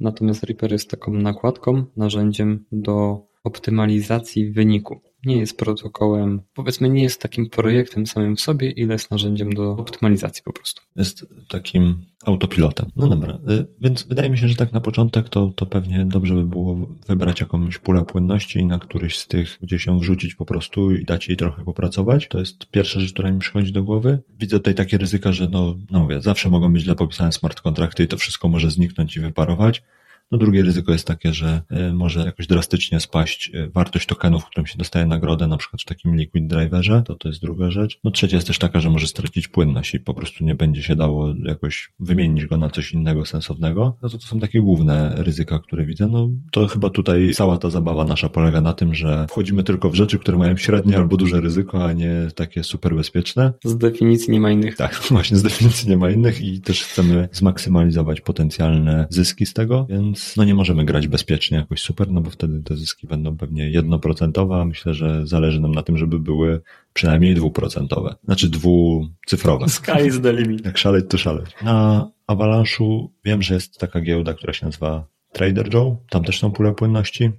natomiast 0.00 0.44
Reaper 0.44 0.72
jest 0.72 0.90
taką 0.90 1.12
nakładką, 1.12 1.84
narzędziem 1.96 2.64
do 2.72 3.26
optymalizacji 3.44 4.52
wyniku 4.52 5.00
nie 5.24 5.36
jest 5.36 5.58
protokołem, 5.58 6.40
powiedzmy 6.54 6.90
nie 6.90 7.02
jest 7.02 7.22
takim 7.22 7.50
projektem 7.50 8.06
samym 8.06 8.36
w 8.36 8.40
sobie, 8.40 8.70
ile 8.70 8.92
jest 8.92 9.10
narzędziem 9.10 9.52
do 9.52 9.70
optymalizacji 9.70 10.42
po 10.42 10.52
prostu. 10.52 10.82
Jest 10.96 11.26
takim 11.48 12.04
autopilotem. 12.24 12.86
No 12.96 13.08
dobra, 13.08 13.38
y, 13.50 13.66
więc 13.80 14.02
wydaje 14.02 14.30
mi 14.30 14.38
się, 14.38 14.48
że 14.48 14.54
tak 14.54 14.72
na 14.72 14.80
początek 14.80 15.28
to, 15.28 15.52
to 15.56 15.66
pewnie 15.66 16.06
dobrze 16.06 16.34
by 16.34 16.44
było 16.44 16.88
wybrać 17.06 17.40
jakąś 17.40 17.78
pulę 17.78 18.04
płynności 18.04 18.58
i 18.58 18.66
na 18.66 18.78
któryś 18.78 19.18
z 19.18 19.26
tych 19.26 19.58
gdzieś 19.62 19.86
ją 19.86 19.98
wrzucić 19.98 20.34
po 20.34 20.44
prostu 20.44 20.90
i 20.90 21.04
dać 21.04 21.28
jej 21.28 21.36
trochę 21.36 21.64
popracować. 21.64 22.28
To 22.28 22.38
jest 22.38 22.66
pierwsza 22.70 23.00
rzecz, 23.00 23.12
która 23.12 23.30
mi 23.30 23.38
przychodzi 23.38 23.72
do 23.72 23.82
głowy. 23.82 24.22
Widzę 24.38 24.56
tutaj 24.56 24.74
takie 24.74 24.98
ryzyka, 24.98 25.32
że 25.32 25.48
no, 25.48 25.76
no 25.90 26.00
mówię, 26.00 26.20
zawsze 26.20 26.50
mogą 26.50 26.72
być 26.72 26.82
źle 26.82 26.94
popisane 26.94 27.32
smart 27.32 27.60
kontrakty 27.60 28.04
i 28.04 28.08
to 28.08 28.16
wszystko 28.16 28.48
może 28.48 28.70
zniknąć 28.70 29.16
i 29.16 29.20
wyparować. 29.20 29.82
No 30.30 30.38
drugie 30.38 30.62
ryzyko 30.62 30.92
jest 30.92 31.06
takie, 31.06 31.32
że 31.32 31.62
e, 31.70 31.92
może 31.92 32.20
jakoś 32.20 32.46
drastycznie 32.46 33.00
spaść 33.00 33.50
e, 33.54 33.68
wartość 33.68 34.06
tokenów, 34.06 34.44
którym 34.44 34.66
się 34.66 34.78
dostaje 34.78 35.06
nagrodę, 35.06 35.46
na 35.46 35.56
przykład 35.56 35.82
w 35.82 35.84
takim 35.84 36.16
liquid 36.16 36.46
driverze, 36.46 37.02
to 37.06 37.14
to 37.14 37.28
jest 37.28 37.40
druga 37.40 37.70
rzecz. 37.70 38.00
No 38.04 38.10
trzecia 38.10 38.36
jest 38.36 38.46
też 38.46 38.58
taka, 38.58 38.80
że 38.80 38.90
może 38.90 39.06
stracić 39.06 39.48
płynność 39.48 39.94
i 39.94 40.00
po 40.00 40.14
prostu 40.14 40.44
nie 40.44 40.54
będzie 40.54 40.82
się 40.82 40.96
dało 40.96 41.34
jakoś 41.44 41.92
wymienić 42.00 42.46
go 42.46 42.56
na 42.56 42.70
coś 42.70 42.92
innego 42.92 43.24
sensownego. 43.26 43.96
No 44.02 44.08
to 44.08 44.18
to 44.18 44.26
są 44.26 44.40
takie 44.40 44.60
główne 44.60 45.14
ryzyka, 45.16 45.58
które 45.58 45.84
widzę. 45.84 46.06
No 46.06 46.28
to 46.50 46.66
chyba 46.66 46.90
tutaj 46.90 47.30
cała 47.34 47.58
ta 47.58 47.70
zabawa 47.70 48.04
nasza 48.04 48.28
polega 48.28 48.60
na 48.60 48.72
tym, 48.72 48.94
że 48.94 49.26
wchodzimy 49.30 49.64
tylko 49.64 49.90
w 49.90 49.94
rzeczy, 49.94 50.18
które 50.18 50.38
mają 50.38 50.56
średnie 50.56 50.96
albo 50.96 51.16
duże 51.16 51.40
ryzyko, 51.40 51.84
a 51.84 51.92
nie 51.92 52.28
takie 52.34 52.64
super 52.64 52.96
bezpieczne. 52.96 53.52
Z 53.64 53.76
definicji 53.76 54.32
nie 54.32 54.40
ma 54.40 54.50
innych. 54.50 54.76
Tak, 54.76 55.00
właśnie 55.10 55.36
z 55.36 55.42
definicji 55.42 55.90
nie 55.90 55.96
ma 55.96 56.10
innych 56.10 56.40
i 56.40 56.60
też 56.60 56.84
chcemy 56.84 57.28
zmaksymalizować 57.32 58.20
potencjalne 58.20 59.06
zyski 59.10 59.46
z 59.46 59.52
tego, 59.52 59.86
więc 59.90 60.19
więc 60.20 60.36
no 60.36 60.44
nie 60.44 60.54
możemy 60.54 60.84
grać 60.84 61.08
bezpiecznie 61.08 61.58
jakoś 61.58 61.80
super, 61.80 62.10
no 62.10 62.20
bo 62.20 62.30
wtedy 62.30 62.62
te 62.62 62.76
zyski 62.76 63.06
będą 63.06 63.36
pewnie 63.36 63.70
jednoprocentowe, 63.70 64.56
a 64.56 64.64
myślę, 64.64 64.94
że 64.94 65.26
zależy 65.26 65.60
nam 65.60 65.72
na 65.72 65.82
tym, 65.82 65.98
żeby 65.98 66.18
były 66.18 66.60
przynajmniej 66.92 67.34
dwuprocentowe, 67.34 68.14
znaczy 68.24 68.48
dwucyfrowe. 68.48 69.68
Sky 69.68 70.06
is 70.06 70.20
the 70.20 70.32
limit. 70.32 70.64
Jak 70.64 70.78
szaleć, 70.78 71.04
to 71.08 71.18
szaleć. 71.18 71.50
Na 71.62 72.10
Avalanche'u 72.28 73.08
wiem, 73.24 73.42
że 73.42 73.54
jest 73.54 73.78
taka 73.78 74.00
giełda, 74.00 74.34
która 74.34 74.52
się 74.52 74.66
nazywa 74.66 75.06
Trader 75.32 75.74
Joe, 75.74 75.96
tam 76.10 76.24
też 76.24 76.38
są 76.38 76.52
pule 76.52 76.74
płynności. 76.74 77.30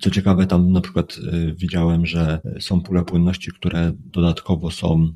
Co 0.00 0.10
ciekawe, 0.10 0.46
tam 0.46 0.72
na 0.72 0.80
przykład 0.80 1.16
y, 1.32 1.54
widziałem, 1.54 2.06
że 2.06 2.40
są 2.60 2.80
pule 2.80 3.04
płynności, 3.04 3.50
które 3.50 3.92
dodatkowo 3.96 4.70
są 4.70 5.12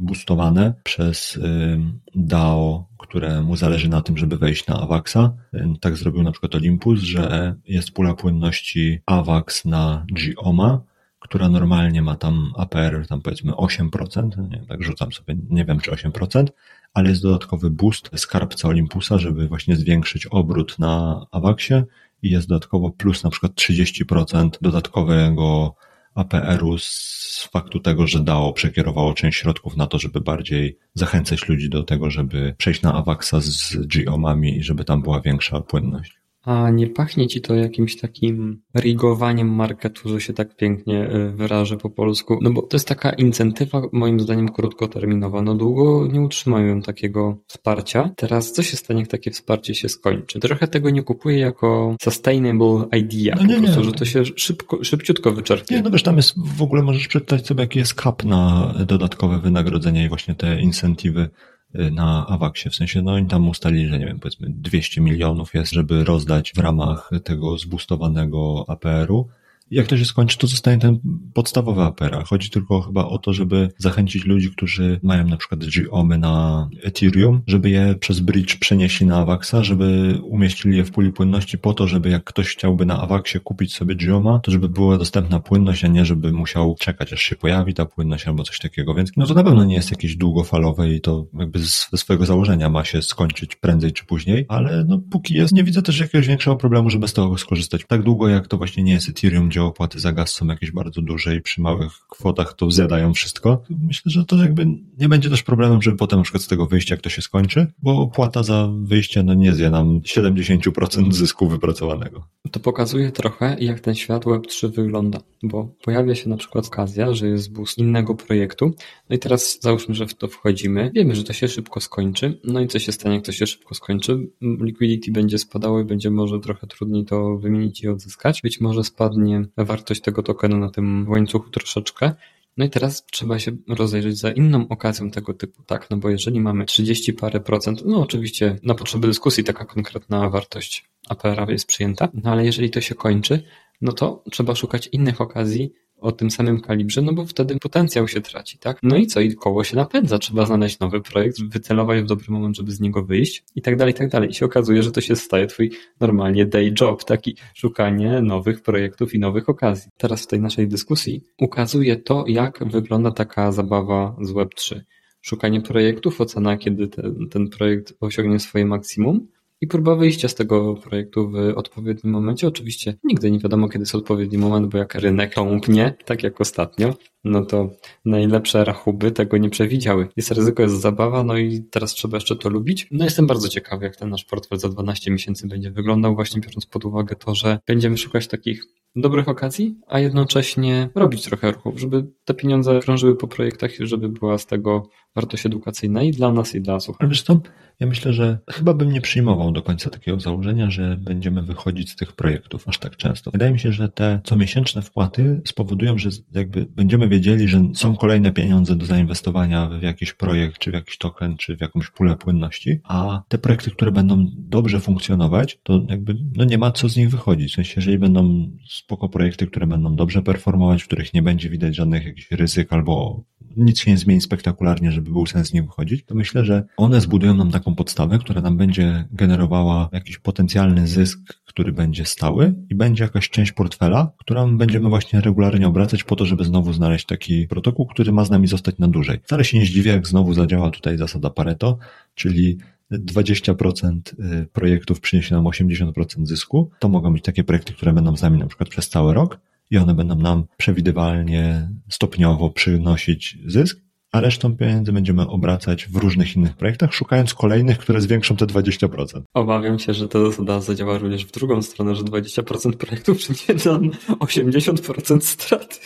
boostowane 0.00 0.74
przez 0.82 1.36
y, 1.36 1.78
DAO, 2.14 2.86
któremu 2.98 3.56
zależy 3.56 3.88
na 3.88 4.02
tym, 4.02 4.18
żeby 4.18 4.38
wejść 4.38 4.66
na 4.66 4.80
AVAXa. 4.80 5.32
Tak 5.80 5.96
zrobił 5.96 6.22
na 6.22 6.32
przykład 6.32 6.54
Olympus, 6.54 7.00
że 7.00 7.54
jest 7.66 7.90
pula 7.90 8.14
płynności 8.14 9.00
AVAX 9.06 9.64
na 9.64 10.06
GOMA, 10.36 10.80
która 11.18 11.48
normalnie 11.48 12.02
ma 12.02 12.16
tam 12.16 12.52
APR 12.56 13.06
tam 13.08 13.20
powiedzmy 13.20 13.52
8%, 13.52 14.48
nie, 14.50 14.64
tak 14.68 14.82
rzucam 14.82 15.12
sobie, 15.12 15.36
nie 15.50 15.64
wiem 15.64 15.80
czy 15.80 15.90
8%, 15.90 16.46
ale 16.94 17.08
jest 17.08 17.22
dodatkowy 17.22 17.70
boost 17.70 18.10
skarbca 18.16 18.68
Olympusa, 18.68 19.18
żeby 19.18 19.48
właśnie 19.48 19.76
zwiększyć 19.76 20.26
obrót 20.26 20.78
na 20.78 21.26
AVAXie 21.30 21.84
i 22.22 22.30
jest 22.30 22.48
dodatkowo 22.48 22.90
plus 22.90 23.24
na 23.24 23.30
przykład 23.30 23.52
30% 23.52 24.50
dodatkowego 24.60 25.74
APR-u 26.14 26.78
z 26.78 27.48
faktu 27.52 27.80
tego, 27.80 28.06
że 28.06 28.20
DAO 28.20 28.52
przekierowało 28.52 29.14
część 29.14 29.38
środków 29.38 29.76
na 29.76 29.86
to, 29.86 29.98
żeby 29.98 30.20
bardziej 30.20 30.78
zachęcać 30.94 31.48
ludzi 31.48 31.70
do 31.70 31.82
tego, 31.82 32.10
żeby 32.10 32.54
przejść 32.58 32.82
na 32.82 32.94
Avaxa 32.94 33.40
z 33.40 33.76
GOMami 33.86 34.56
i 34.56 34.62
żeby 34.62 34.84
tam 34.84 35.02
była 35.02 35.20
większa 35.20 35.60
płynność. 35.60 36.19
A 36.44 36.70
nie 36.70 36.86
pachnie 36.86 37.28
ci 37.28 37.40
to 37.40 37.54
jakimś 37.54 37.96
takim 37.96 38.62
rigowaniem 38.76 39.48
marketu, 39.48 40.08
że 40.08 40.20
się 40.20 40.32
tak 40.32 40.56
pięknie 40.56 41.08
e, 41.08 41.30
wyrażę 41.30 41.76
po 41.76 41.90
polsku? 41.90 42.38
No 42.42 42.50
bo 42.50 42.62
to 42.62 42.76
jest 42.76 42.88
taka 42.88 43.10
incentywa, 43.10 43.82
moim 43.92 44.20
zdaniem, 44.20 44.48
krótkoterminowa. 44.48 45.42
No 45.42 45.54
długo 45.54 46.06
nie 46.12 46.20
utrzymają 46.20 46.82
takiego 46.82 47.36
wsparcia. 47.46 48.10
Teraz 48.16 48.52
co 48.52 48.62
się 48.62 48.76
stanie, 48.76 49.00
jak 49.00 49.08
takie 49.08 49.30
wsparcie 49.30 49.74
się 49.74 49.88
skończy? 49.88 50.40
Trochę 50.40 50.68
tego 50.68 50.90
nie 50.90 51.02
kupuję 51.02 51.38
jako 51.38 51.96
sustainable 52.02 52.84
idea, 52.98 53.36
no 53.36 53.44
nie, 53.44 53.54
po 53.54 53.62
prostu, 53.62 53.80
nie. 53.80 53.86
że 53.86 53.92
to 53.92 54.04
się 54.04 54.22
szybko, 54.36 54.84
szybciutko 54.84 55.32
wyczerpie. 55.32 55.74
Nie, 55.74 55.82
no 55.82 55.90
wiesz, 55.90 56.02
tam 56.02 56.16
jest 56.16 56.34
w 56.56 56.62
ogóle 56.62 56.82
możesz 56.82 57.08
przeczytać 57.08 57.46
sobie, 57.46 57.60
jaki 57.60 57.78
jest 57.78 58.00
cap 58.02 58.24
na 58.24 58.74
dodatkowe 58.86 59.38
wynagrodzenia 59.38 60.04
i 60.04 60.08
właśnie 60.08 60.34
te 60.34 60.60
incentywy 60.60 61.30
na 61.74 62.26
Awaksie. 62.26 62.70
W 62.70 62.74
sensie, 62.74 63.02
no 63.02 63.12
oni 63.12 63.26
tam 63.26 63.48
ustalili, 63.48 63.88
że 63.88 63.98
nie 63.98 64.06
wiem, 64.06 64.20
powiedzmy 64.20 64.46
200 64.50 65.00
milionów 65.00 65.54
jest, 65.54 65.72
żeby 65.72 66.04
rozdać 66.04 66.52
w 66.56 66.58
ramach 66.58 67.10
tego 67.24 67.58
zbustowanego 67.58 68.64
APR-u 68.68 69.28
jak 69.70 69.86
to 69.86 69.96
się 69.96 70.04
skończy, 70.04 70.38
to 70.38 70.46
zostanie 70.46 70.78
ten 70.78 70.98
podstawowy 71.34 71.82
APR. 71.82 72.24
Chodzi 72.24 72.50
tylko 72.50 72.80
chyba 72.80 73.04
o 73.04 73.18
to, 73.18 73.32
żeby 73.32 73.68
zachęcić 73.78 74.24
ludzi, 74.24 74.50
którzy 74.50 75.00
mają 75.02 75.26
na 75.26 75.36
przykład 75.36 75.60
GOMy 75.90 76.18
na 76.18 76.68
Ethereum, 76.82 77.42
żeby 77.46 77.70
je 77.70 77.94
przez 78.00 78.20
bridge 78.20 78.58
przenieśli 78.58 79.06
na 79.06 79.18
Avaxa, 79.18 79.54
żeby 79.62 80.18
umieścili 80.22 80.76
je 80.76 80.84
w 80.84 80.90
puli 80.90 81.12
płynności 81.12 81.58
po 81.58 81.74
to, 81.74 81.88
żeby 81.88 82.10
jak 82.10 82.24
ktoś 82.24 82.48
chciałby 82.48 82.86
na 82.86 83.00
Avaxie 83.00 83.40
kupić 83.40 83.74
sobie 83.74 83.96
GOMa, 83.96 84.38
to 84.38 84.50
żeby 84.50 84.68
była 84.68 84.98
dostępna 84.98 85.40
płynność, 85.40 85.84
a 85.84 85.88
nie 85.88 86.04
żeby 86.04 86.32
musiał 86.32 86.76
czekać, 86.80 87.12
aż 87.12 87.20
się 87.20 87.36
pojawi 87.36 87.74
ta 87.74 87.86
płynność 87.86 88.26
albo 88.26 88.42
coś 88.42 88.58
takiego. 88.58 88.94
Więc 88.94 89.10
no 89.16 89.26
to 89.26 89.34
na 89.34 89.44
pewno 89.44 89.64
nie 89.64 89.74
jest 89.74 89.90
jakieś 89.90 90.16
długofalowe 90.16 90.94
i 90.94 91.00
to 91.00 91.26
jakby 91.38 91.58
ze 91.58 91.96
swojego 91.96 92.26
założenia 92.26 92.68
ma 92.68 92.84
się 92.84 93.02
skończyć 93.02 93.56
prędzej 93.56 93.92
czy 93.92 94.06
później, 94.06 94.44
ale 94.48 94.84
no 94.88 95.00
póki 95.10 95.34
jest, 95.34 95.52
nie 95.52 95.64
widzę 95.64 95.82
też 95.82 96.00
jakiegoś 96.00 96.26
większego 96.26 96.56
problemu, 96.56 96.90
żeby 96.90 97.08
z 97.08 97.12
tego 97.12 97.38
skorzystać. 97.38 97.84
Tak 97.86 98.02
długo 98.02 98.28
jak 98.28 98.48
to 98.48 98.56
właśnie 98.56 98.82
nie 98.82 98.92
jest 98.92 99.08
Ethereum, 99.08 99.50
gdzie 99.60 99.66
opłaty 99.66 100.00
za 100.00 100.12
gaz 100.12 100.32
są 100.32 100.46
jakieś 100.46 100.70
bardzo 100.70 101.02
duże 101.02 101.36
i 101.36 101.40
przy 101.40 101.60
małych 101.60 101.92
kwotach 102.08 102.54
to 102.54 102.70
zjadają 102.70 103.14
wszystko. 103.14 103.62
Myślę, 103.70 104.12
że 104.12 104.24
to 104.24 104.36
jakby 104.36 104.66
nie 104.98 105.08
będzie 105.08 105.30
też 105.30 105.42
problemem, 105.42 105.82
żeby 105.82 105.96
potem 105.96 106.18
na 106.18 106.22
przykład 106.22 106.42
z 106.42 106.46
tego 106.46 106.66
wyjścia, 106.66 106.94
jak 106.94 107.02
to 107.02 107.10
się 107.10 107.22
skończy, 107.22 107.66
bo 107.82 107.98
opłata 107.98 108.42
za 108.42 108.68
wyjście 108.82 109.22
no 109.22 109.34
nie 109.34 109.52
zje 109.52 109.70
nam 109.70 110.00
70% 110.00 111.12
zysku 111.12 111.48
wypracowanego. 111.48 112.26
To 112.50 112.60
pokazuje 112.60 113.12
trochę, 113.12 113.56
jak 113.60 113.80
ten 113.80 113.94
świat 113.94 114.24
Web3 114.24 114.70
wygląda, 114.72 115.20
bo 115.42 115.74
pojawia 115.84 116.14
się 116.14 116.28
na 116.28 116.36
przykład 116.36 116.66
okazja, 116.66 117.14
że 117.14 117.28
jest 117.28 117.52
boost 117.52 117.78
innego 117.78 118.14
projektu, 118.14 118.74
no 119.10 119.16
i 119.16 119.18
teraz 119.18 119.60
załóżmy, 119.60 119.94
że 119.94 120.06
w 120.06 120.14
to 120.14 120.28
wchodzimy, 120.28 120.90
wiemy, 120.94 121.14
że 121.14 121.24
to 121.24 121.32
się 121.32 121.48
szybko 121.48 121.80
skończy, 121.80 122.40
no 122.44 122.60
i 122.60 122.68
co 122.68 122.78
się 122.78 122.92
stanie, 122.92 123.14
jak 123.14 123.24
to 123.24 123.32
się 123.32 123.46
szybko 123.46 123.74
skończy? 123.74 124.30
Liquidity 124.40 125.12
będzie 125.12 125.38
spadało 125.38 125.80
i 125.80 125.84
będzie 125.84 126.10
może 126.10 126.40
trochę 126.40 126.66
trudniej 126.66 127.04
to 127.04 127.36
wymienić 127.38 127.82
i 127.82 127.88
odzyskać. 127.88 128.42
Być 128.42 128.60
może 128.60 128.84
spadnie 128.84 129.44
wartość 129.56 130.00
tego 130.00 130.22
tokenu 130.22 130.58
na 130.58 130.70
tym 130.70 131.06
łańcuchu 131.08 131.50
troszeczkę. 131.50 132.12
No 132.56 132.64
i 132.64 132.70
teraz 132.70 133.06
trzeba 133.06 133.38
się 133.38 133.52
rozejrzeć 133.68 134.18
za 134.18 134.30
inną 134.30 134.68
okazją 134.68 135.10
tego 135.10 135.34
typu, 135.34 135.62
tak? 135.62 135.90
No 135.90 135.96
bo 135.96 136.10
jeżeli 136.10 136.40
mamy 136.40 136.64
30 136.64 137.12
parę 137.12 137.40
procent, 137.40 137.82
no 137.86 138.02
oczywiście 138.02 138.58
na 138.62 138.74
potrzeby 138.74 139.08
dyskusji 139.08 139.44
taka 139.44 139.64
konkretna 139.64 140.30
wartość 140.30 140.90
APR 141.08 141.50
jest 141.50 141.66
przyjęta, 141.66 142.08
no 142.14 142.30
ale 142.30 142.44
jeżeli 142.44 142.70
to 142.70 142.80
się 142.80 142.94
kończy, 142.94 143.42
no 143.80 143.92
to 143.92 144.24
trzeba 144.30 144.54
szukać 144.54 144.88
innych 144.92 145.20
okazji, 145.20 145.72
o 146.00 146.12
tym 146.12 146.30
samym 146.30 146.60
kalibrze, 146.60 147.02
no 147.02 147.12
bo 147.12 147.26
wtedy 147.26 147.58
potencjał 147.58 148.08
się 148.08 148.20
traci, 148.20 148.58
tak? 148.58 148.78
No 148.82 148.96
i 148.96 149.06
co? 149.06 149.20
I 149.20 149.34
koło 149.34 149.64
się 149.64 149.76
napędza. 149.76 150.18
Trzeba 150.18 150.46
znaleźć 150.46 150.78
nowy 150.78 151.00
projekt, 151.00 151.42
wycelować 151.42 152.02
w 152.02 152.06
dobry 152.06 152.26
moment, 152.28 152.56
żeby 152.56 152.72
z 152.72 152.80
niego 152.80 153.04
wyjść 153.04 153.44
i 153.54 153.62
tak 153.62 153.76
dalej, 153.76 153.94
i 153.94 153.96
tak 153.96 154.08
dalej. 154.08 154.30
I 154.30 154.34
się 154.34 154.46
okazuje, 154.46 154.82
że 154.82 154.92
to 154.92 155.00
się 155.00 155.16
staje 155.16 155.46
twój 155.46 155.70
normalnie 156.00 156.46
day 156.46 156.74
job, 156.80 157.04
taki 157.04 157.36
szukanie 157.54 158.22
nowych 158.22 158.62
projektów 158.62 159.14
i 159.14 159.18
nowych 159.18 159.48
okazji. 159.48 159.90
Teraz 159.96 160.22
w 160.22 160.26
tej 160.26 160.40
naszej 160.40 160.68
dyskusji 160.68 161.24
ukazuje 161.38 161.96
to, 161.96 162.24
jak 162.28 162.64
wygląda 162.66 163.10
taka 163.10 163.52
zabawa 163.52 164.16
z 164.20 164.32
Web3. 164.32 164.80
Szukanie 165.22 165.60
projektów, 165.60 166.20
ocena, 166.20 166.56
kiedy 166.56 166.88
ten, 166.88 167.28
ten 167.30 167.48
projekt 167.48 167.94
osiągnie 168.00 168.38
swoje 168.38 168.66
maksimum, 168.66 169.26
i 169.60 169.66
próba 169.66 169.96
wyjścia 169.96 170.28
z 170.28 170.34
tego 170.34 170.74
projektu 170.74 171.30
w 171.30 171.36
odpowiednim 171.56 172.12
momencie. 172.12 172.48
Oczywiście 172.48 172.94
nigdy 173.04 173.30
nie 173.30 173.38
wiadomo, 173.38 173.68
kiedy 173.68 173.82
jest 173.82 173.94
odpowiedni 173.94 174.38
moment, 174.38 174.66
bo 174.66 174.78
jak 174.78 174.94
rynek 174.94 175.34
tąpnie, 175.34 175.94
tak 176.04 176.22
jak 176.22 176.40
ostatnio, 176.40 176.94
no 177.24 177.44
to 177.44 177.70
najlepsze 178.04 178.64
rachuby 178.64 179.10
tego 179.10 179.36
nie 179.36 179.50
przewidziały. 179.50 180.08
Jest 180.16 180.30
ryzyko, 180.30 180.62
jest 180.62 180.80
zabawa, 180.80 181.24
no 181.24 181.38
i 181.38 181.62
teraz 181.70 181.92
trzeba 181.94 182.16
jeszcze 182.16 182.36
to 182.36 182.48
lubić. 182.48 182.88
No 182.90 183.04
jestem 183.04 183.26
bardzo 183.26 183.48
ciekawy, 183.48 183.84
jak 183.84 183.96
ten 183.96 184.08
nasz 184.08 184.24
portfel 184.24 184.58
za 184.58 184.68
12 184.68 185.10
miesięcy 185.10 185.48
będzie 185.48 185.70
wyglądał, 185.70 186.14
właśnie 186.14 186.40
biorąc 186.40 186.66
pod 186.66 186.84
uwagę 186.84 187.16
to, 187.16 187.34
że 187.34 187.58
będziemy 187.66 187.98
szukać 187.98 188.28
takich 188.28 188.64
dobrych 188.96 189.28
okazji, 189.28 189.78
a 189.86 189.98
jednocześnie 189.98 190.88
robić 190.94 191.24
trochę 191.24 191.52
ruchów, 191.52 191.80
żeby 191.80 192.06
te 192.24 192.34
pieniądze 192.34 192.80
krążyły 192.80 193.16
po 193.16 193.28
projektach 193.28 193.80
i 193.80 193.86
żeby 193.86 194.08
była 194.08 194.38
z 194.38 194.46
tego 194.46 194.88
wartość 195.14 195.46
edukacyjna 195.46 196.02
i 196.02 196.10
dla 196.10 196.32
nas, 196.32 196.54
i 196.54 196.60
dla 196.60 196.80
słuchaczy. 196.80 197.02
Ale 197.02 197.10
wiesz 197.10 197.22
co, 197.22 197.40
ja 197.80 197.86
myślę, 197.86 198.12
że 198.12 198.38
chyba 198.50 198.74
bym 198.74 198.92
nie 198.92 199.00
przyjmował 199.00 199.52
do 199.52 199.62
końca 199.62 199.90
takiego 199.90 200.20
założenia, 200.20 200.70
że 200.70 200.96
będziemy 201.00 201.42
wychodzić 201.42 201.90
z 201.90 201.96
tych 201.96 202.12
projektów 202.12 202.68
aż 202.68 202.78
tak 202.78 202.96
często. 202.96 203.30
Wydaje 203.30 203.52
mi 203.52 203.58
się, 203.58 203.72
że 203.72 203.88
te 203.88 204.20
comiesięczne 204.24 204.82
wpłaty 204.82 205.40
spowodują, 205.46 205.98
że 205.98 206.10
jakby 206.32 206.66
będziemy 206.66 207.08
wiedzieli, 207.08 207.48
że 207.48 207.62
są 207.74 207.96
kolejne 207.96 208.32
pieniądze 208.32 208.76
do 208.76 208.86
zainwestowania 208.86 209.68
w 209.68 209.82
jakiś 209.82 210.12
projekt, 210.12 210.58
czy 210.58 210.70
w 210.70 210.74
jakiś 210.74 210.98
token, 210.98 211.36
czy 211.36 211.56
w 211.56 211.60
jakąś 211.60 211.90
pulę 211.90 212.16
płynności, 212.16 212.80
a 212.84 213.22
te 213.28 213.38
projekty, 213.38 213.70
które 213.70 213.92
będą 213.92 214.26
dobrze 214.36 214.80
funkcjonować, 214.80 215.58
to 215.62 215.80
jakby 215.88 216.16
no 216.36 216.44
nie 216.44 216.58
ma 216.58 216.72
co 216.72 216.88
z 216.88 216.96
nich 216.96 217.10
wychodzić. 217.10 217.52
W 217.52 217.54
sensie, 217.54 217.74
jeżeli 217.76 217.98
będą 217.98 218.50
spoko 218.80 219.08
projekty, 219.08 219.46
które 219.46 219.66
będą 219.66 219.96
dobrze 219.96 220.22
performować, 220.22 220.82
w 220.82 220.86
których 220.86 221.14
nie 221.14 221.22
będzie 221.22 221.50
widać 221.50 221.76
żadnych 221.76 222.04
jakichś 222.04 222.30
ryzyk 222.30 222.72
albo 222.72 223.24
nic 223.56 223.80
się 223.80 223.90
nie 223.90 223.98
zmieni 223.98 224.20
spektakularnie, 224.20 224.92
żeby 224.92 225.10
był 225.10 225.26
sens 225.26 225.48
z 225.48 225.52
wychodzić, 225.52 226.04
to 226.04 226.14
myślę, 226.14 226.44
że 226.44 226.64
one 226.76 227.00
zbudują 227.00 227.34
nam 227.34 227.50
taką 227.50 227.74
podstawę, 227.74 228.18
która 228.18 228.40
nam 228.40 228.56
będzie 228.56 229.04
generowała 229.12 229.88
jakiś 229.92 230.18
potencjalny 230.18 230.88
zysk, 230.88 231.18
który 231.44 231.72
będzie 231.72 232.04
stały 232.04 232.54
i 232.70 232.74
będzie 232.74 233.04
jakaś 233.04 233.30
część 233.30 233.52
portfela, 233.52 234.12
którą 234.18 234.58
będziemy 234.58 234.88
właśnie 234.88 235.20
regularnie 235.20 235.68
obracać 235.68 236.04
po 236.04 236.16
to, 236.16 236.26
żeby 236.26 236.44
znowu 236.44 236.72
znaleźć 236.72 237.06
taki 237.06 237.48
protokół, 237.48 237.86
który 237.86 238.12
ma 238.12 238.24
z 238.24 238.30
nami 238.30 238.46
zostać 238.46 238.78
na 238.78 238.88
dłużej. 238.88 239.20
Wcale 239.24 239.44
się 239.44 239.58
nie 239.58 239.66
zdziwię, 239.66 239.90
jak 239.90 240.06
znowu 240.06 240.34
zadziała 240.34 240.70
tutaj 240.70 240.98
zasada 240.98 241.30
Pareto, 241.30 241.78
czyli 242.14 242.58
20% 242.92 244.00
y, 244.42 244.46
projektów 244.46 245.00
przyniesie 245.00 245.34
nam 245.34 245.44
80% 245.44 246.26
zysku. 246.26 246.70
To 246.78 246.88
mogą 246.88 247.12
być 247.12 247.24
takie 247.24 247.44
projekty, 247.44 247.72
które 247.72 247.92
będą 247.92 248.16
z 248.16 248.22
nami 248.22 248.38
na 248.38 248.46
przykład 248.46 248.68
przez 248.68 248.88
cały 248.88 249.14
rok 249.14 249.40
i 249.70 249.78
one 249.78 249.94
będą 249.94 250.14
nam 250.14 250.44
przewidywalnie, 250.56 251.70
stopniowo 251.88 252.50
przynosić 252.50 253.38
zysk 253.46 253.80
a 254.12 254.20
resztą 254.20 254.56
pieniędzy 254.56 254.92
będziemy 254.92 255.28
obracać 255.28 255.86
w 255.86 255.96
różnych 255.96 256.36
innych 256.36 256.56
projektach, 256.56 256.94
szukając 256.94 257.34
kolejnych, 257.34 257.78
które 257.78 258.00
zwiększą 258.00 258.36
te 258.36 258.46
20%. 258.46 259.22
Obawiam 259.34 259.78
się, 259.78 259.94
że 259.94 260.08
to 260.08 260.30
zasada 260.30 260.60
zadziała 260.60 260.98
również 260.98 261.26
w 261.26 261.30
drugą 261.30 261.62
stronę, 261.62 261.94
że 261.94 262.02
20% 262.02 262.72
projektów 262.72 263.18
przyniesie 263.18 263.70
nam 263.70 263.90
80% 264.08 265.20
straty. 265.20 265.76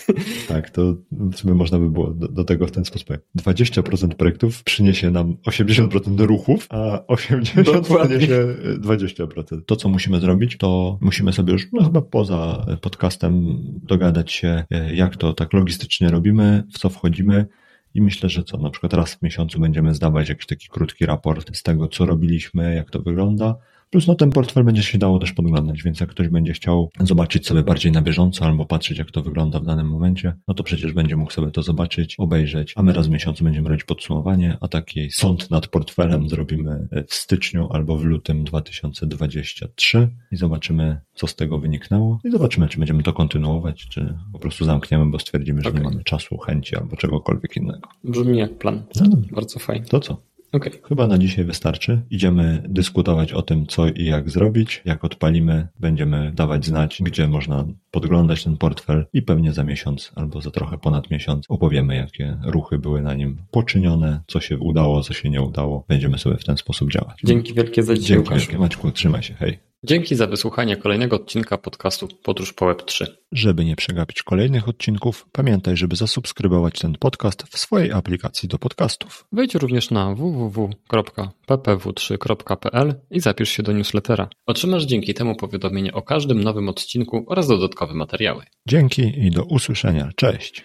Tak, 0.48 0.70
to 0.70 0.96
w 1.10 1.36
sumie 1.36 1.54
można 1.54 1.78
by 1.78 1.90
było 1.90 2.10
do, 2.10 2.28
do 2.28 2.44
tego 2.44 2.66
w 2.66 2.70
ten 2.70 2.84
sposób. 2.84 3.08
20% 3.38 4.08
projektów 4.08 4.62
przyniesie 4.62 5.10
nam 5.10 5.36
80% 5.46 6.20
ruchów, 6.20 6.66
a 6.70 6.98
80% 7.08 7.62
Dokładnie. 7.64 8.18
przyniesie 8.18 8.46
20%. 8.80 9.62
To, 9.66 9.76
co 9.76 9.88
musimy 9.88 10.20
zrobić, 10.20 10.56
to 10.58 10.98
musimy 11.00 11.32
sobie 11.32 11.52
już, 11.52 11.68
no 11.72 11.84
chyba 11.84 12.02
poza 12.02 12.66
podcastem 12.80 13.58
dogadać 13.82 14.32
się, 14.32 14.64
jak 14.94 15.16
to 15.16 15.32
tak 15.32 15.52
logistycznie 15.52 16.08
robimy, 16.08 16.64
w 16.74 16.78
co 16.78 16.88
wchodzimy, 16.88 17.46
i 17.94 18.02
myślę, 18.02 18.28
że 18.28 18.44
co, 18.44 18.58
na 18.58 18.70
przykład 18.70 18.92
raz 18.92 19.14
w 19.14 19.22
miesiącu 19.22 19.60
będziemy 19.60 19.94
zdawać 19.94 20.28
jakiś 20.28 20.46
taki 20.46 20.68
krótki 20.68 21.06
raport 21.06 21.56
z 21.56 21.62
tego, 21.62 21.88
co 21.88 22.06
robiliśmy, 22.06 22.74
jak 22.74 22.90
to 22.90 23.02
wygląda, 23.02 23.56
Plus 23.94 24.06
no 24.06 24.14
ten 24.14 24.30
portfel 24.30 24.64
będzie 24.64 24.82
się 24.82 24.98
dało 24.98 25.18
też 25.18 25.32
podglądać, 25.32 25.82
więc 25.82 26.00
jak 26.00 26.10
ktoś 26.10 26.28
będzie 26.28 26.52
chciał 26.52 26.90
zobaczyć 27.00 27.46
sobie 27.46 27.62
bardziej 27.62 27.92
na 27.92 28.02
bieżąco 28.02 28.44
albo 28.44 28.66
patrzeć 28.66 28.98
jak 28.98 29.10
to 29.10 29.22
wygląda 29.22 29.60
w 29.60 29.64
danym 29.64 29.88
momencie, 29.88 30.34
no 30.48 30.54
to 30.54 30.62
przecież 30.62 30.92
będzie 30.92 31.16
mógł 31.16 31.32
sobie 31.32 31.50
to 31.50 31.62
zobaczyć, 31.62 32.14
obejrzeć, 32.18 32.72
a 32.76 32.82
my 32.82 32.92
raz 32.92 33.06
w 33.06 33.10
miesiącu 33.10 33.44
będziemy 33.44 33.68
robić 33.68 33.84
podsumowanie, 33.84 34.58
a 34.60 34.68
taki 34.68 35.10
sąd 35.10 35.50
nad 35.50 35.66
portfelem 35.66 36.28
zrobimy 36.28 36.88
w 37.08 37.14
styczniu 37.14 37.68
albo 37.72 37.96
w 37.96 38.04
lutym 38.04 38.44
2023 38.44 40.08
i 40.32 40.36
zobaczymy 40.36 41.00
co 41.14 41.26
z 41.26 41.36
tego 41.36 41.58
wyniknęło 41.58 42.20
i 42.24 42.30
zobaczymy 42.30 42.68
czy 42.68 42.78
będziemy 42.78 43.02
to 43.02 43.12
kontynuować, 43.12 43.88
czy 43.88 44.14
po 44.32 44.38
prostu 44.38 44.64
zamkniemy, 44.64 45.06
bo 45.06 45.18
stwierdzimy, 45.18 45.62
że 45.62 45.68
okay. 45.68 45.80
nie 45.80 45.88
mamy 45.88 46.04
czasu, 46.04 46.38
chęci 46.38 46.76
albo 46.76 46.96
czegokolwiek 46.96 47.56
innego. 47.56 47.88
Brzmi 48.04 48.38
jak 48.38 48.58
plan. 48.58 48.82
No, 49.00 49.16
Bardzo 49.32 49.58
fajnie. 49.58 49.86
To 49.86 50.00
co? 50.00 50.33
Okay. 50.54 50.72
Chyba 50.88 51.06
na 51.06 51.18
dzisiaj 51.18 51.44
wystarczy. 51.44 52.02
Idziemy 52.10 52.62
dyskutować 52.68 53.32
o 53.32 53.42
tym, 53.42 53.66
co 53.66 53.88
i 53.88 54.04
jak 54.04 54.30
zrobić. 54.30 54.82
Jak 54.84 55.04
odpalimy, 55.04 55.68
będziemy 55.80 56.32
dawać 56.34 56.66
znać, 56.66 57.02
gdzie 57.02 57.28
można 57.28 57.64
podglądać 57.90 58.44
ten 58.44 58.56
portfel 58.56 59.06
i 59.12 59.22
pewnie 59.22 59.52
za 59.52 59.64
miesiąc 59.64 60.12
albo 60.14 60.40
za 60.40 60.50
trochę 60.50 60.78
ponad 60.78 61.10
miesiąc 61.10 61.46
opowiemy, 61.48 61.96
jakie 61.96 62.36
ruchy 62.44 62.78
były 62.78 63.02
na 63.02 63.14
nim 63.14 63.36
poczynione, 63.50 64.20
co 64.26 64.40
się 64.40 64.58
udało, 64.58 65.02
co 65.02 65.14
się 65.14 65.30
nie 65.30 65.42
udało. 65.42 65.84
Będziemy 65.88 66.18
sobie 66.18 66.36
w 66.36 66.44
ten 66.44 66.56
sposób 66.56 66.90
działać. 66.90 67.20
Dzięki 67.24 67.54
wielkie 67.54 67.82
za 67.82 67.94
dzisiaj. 67.94 68.16
Dzięki 68.16 68.34
wielkie 68.34 68.58
Maćku, 68.58 68.90
trzymaj 68.90 69.22
się, 69.22 69.34
hej. 69.34 69.58
Dzięki 69.86 70.16
za 70.16 70.26
wysłuchanie 70.26 70.76
kolejnego 70.76 71.16
odcinka 71.16 71.58
podcastu 71.58 72.08
Podróż 72.22 72.52
po 72.52 72.66
Web 72.66 72.82
3. 72.82 73.16
Żeby 73.32 73.64
nie 73.64 73.76
przegapić 73.76 74.22
kolejnych 74.22 74.68
odcinków, 74.68 75.26
pamiętaj, 75.32 75.76
żeby 75.76 75.96
zasubskrybować 75.96 76.78
ten 76.78 76.94
podcast 77.00 77.42
w 77.42 77.58
swojej 77.58 77.92
aplikacji 77.92 78.48
do 78.48 78.58
podcastów. 78.58 79.26
Wejdź 79.32 79.54
również 79.54 79.90
na 79.90 80.14
www.ppw3.pl 80.14 82.94
i 83.10 83.20
zapisz 83.20 83.50
się 83.50 83.62
do 83.62 83.72
newslettera. 83.72 84.28
Otrzymasz 84.46 84.84
dzięki 84.84 85.14
temu 85.14 85.36
powiadomienie 85.36 85.92
o 85.92 86.02
każdym 86.02 86.44
nowym 86.44 86.68
odcinku 86.68 87.24
oraz 87.26 87.48
dodatkowe 87.48 87.94
materiały. 87.94 88.44
Dzięki 88.68 89.02
i 89.02 89.30
do 89.30 89.44
usłyszenia. 89.44 90.10
Cześć. 90.16 90.64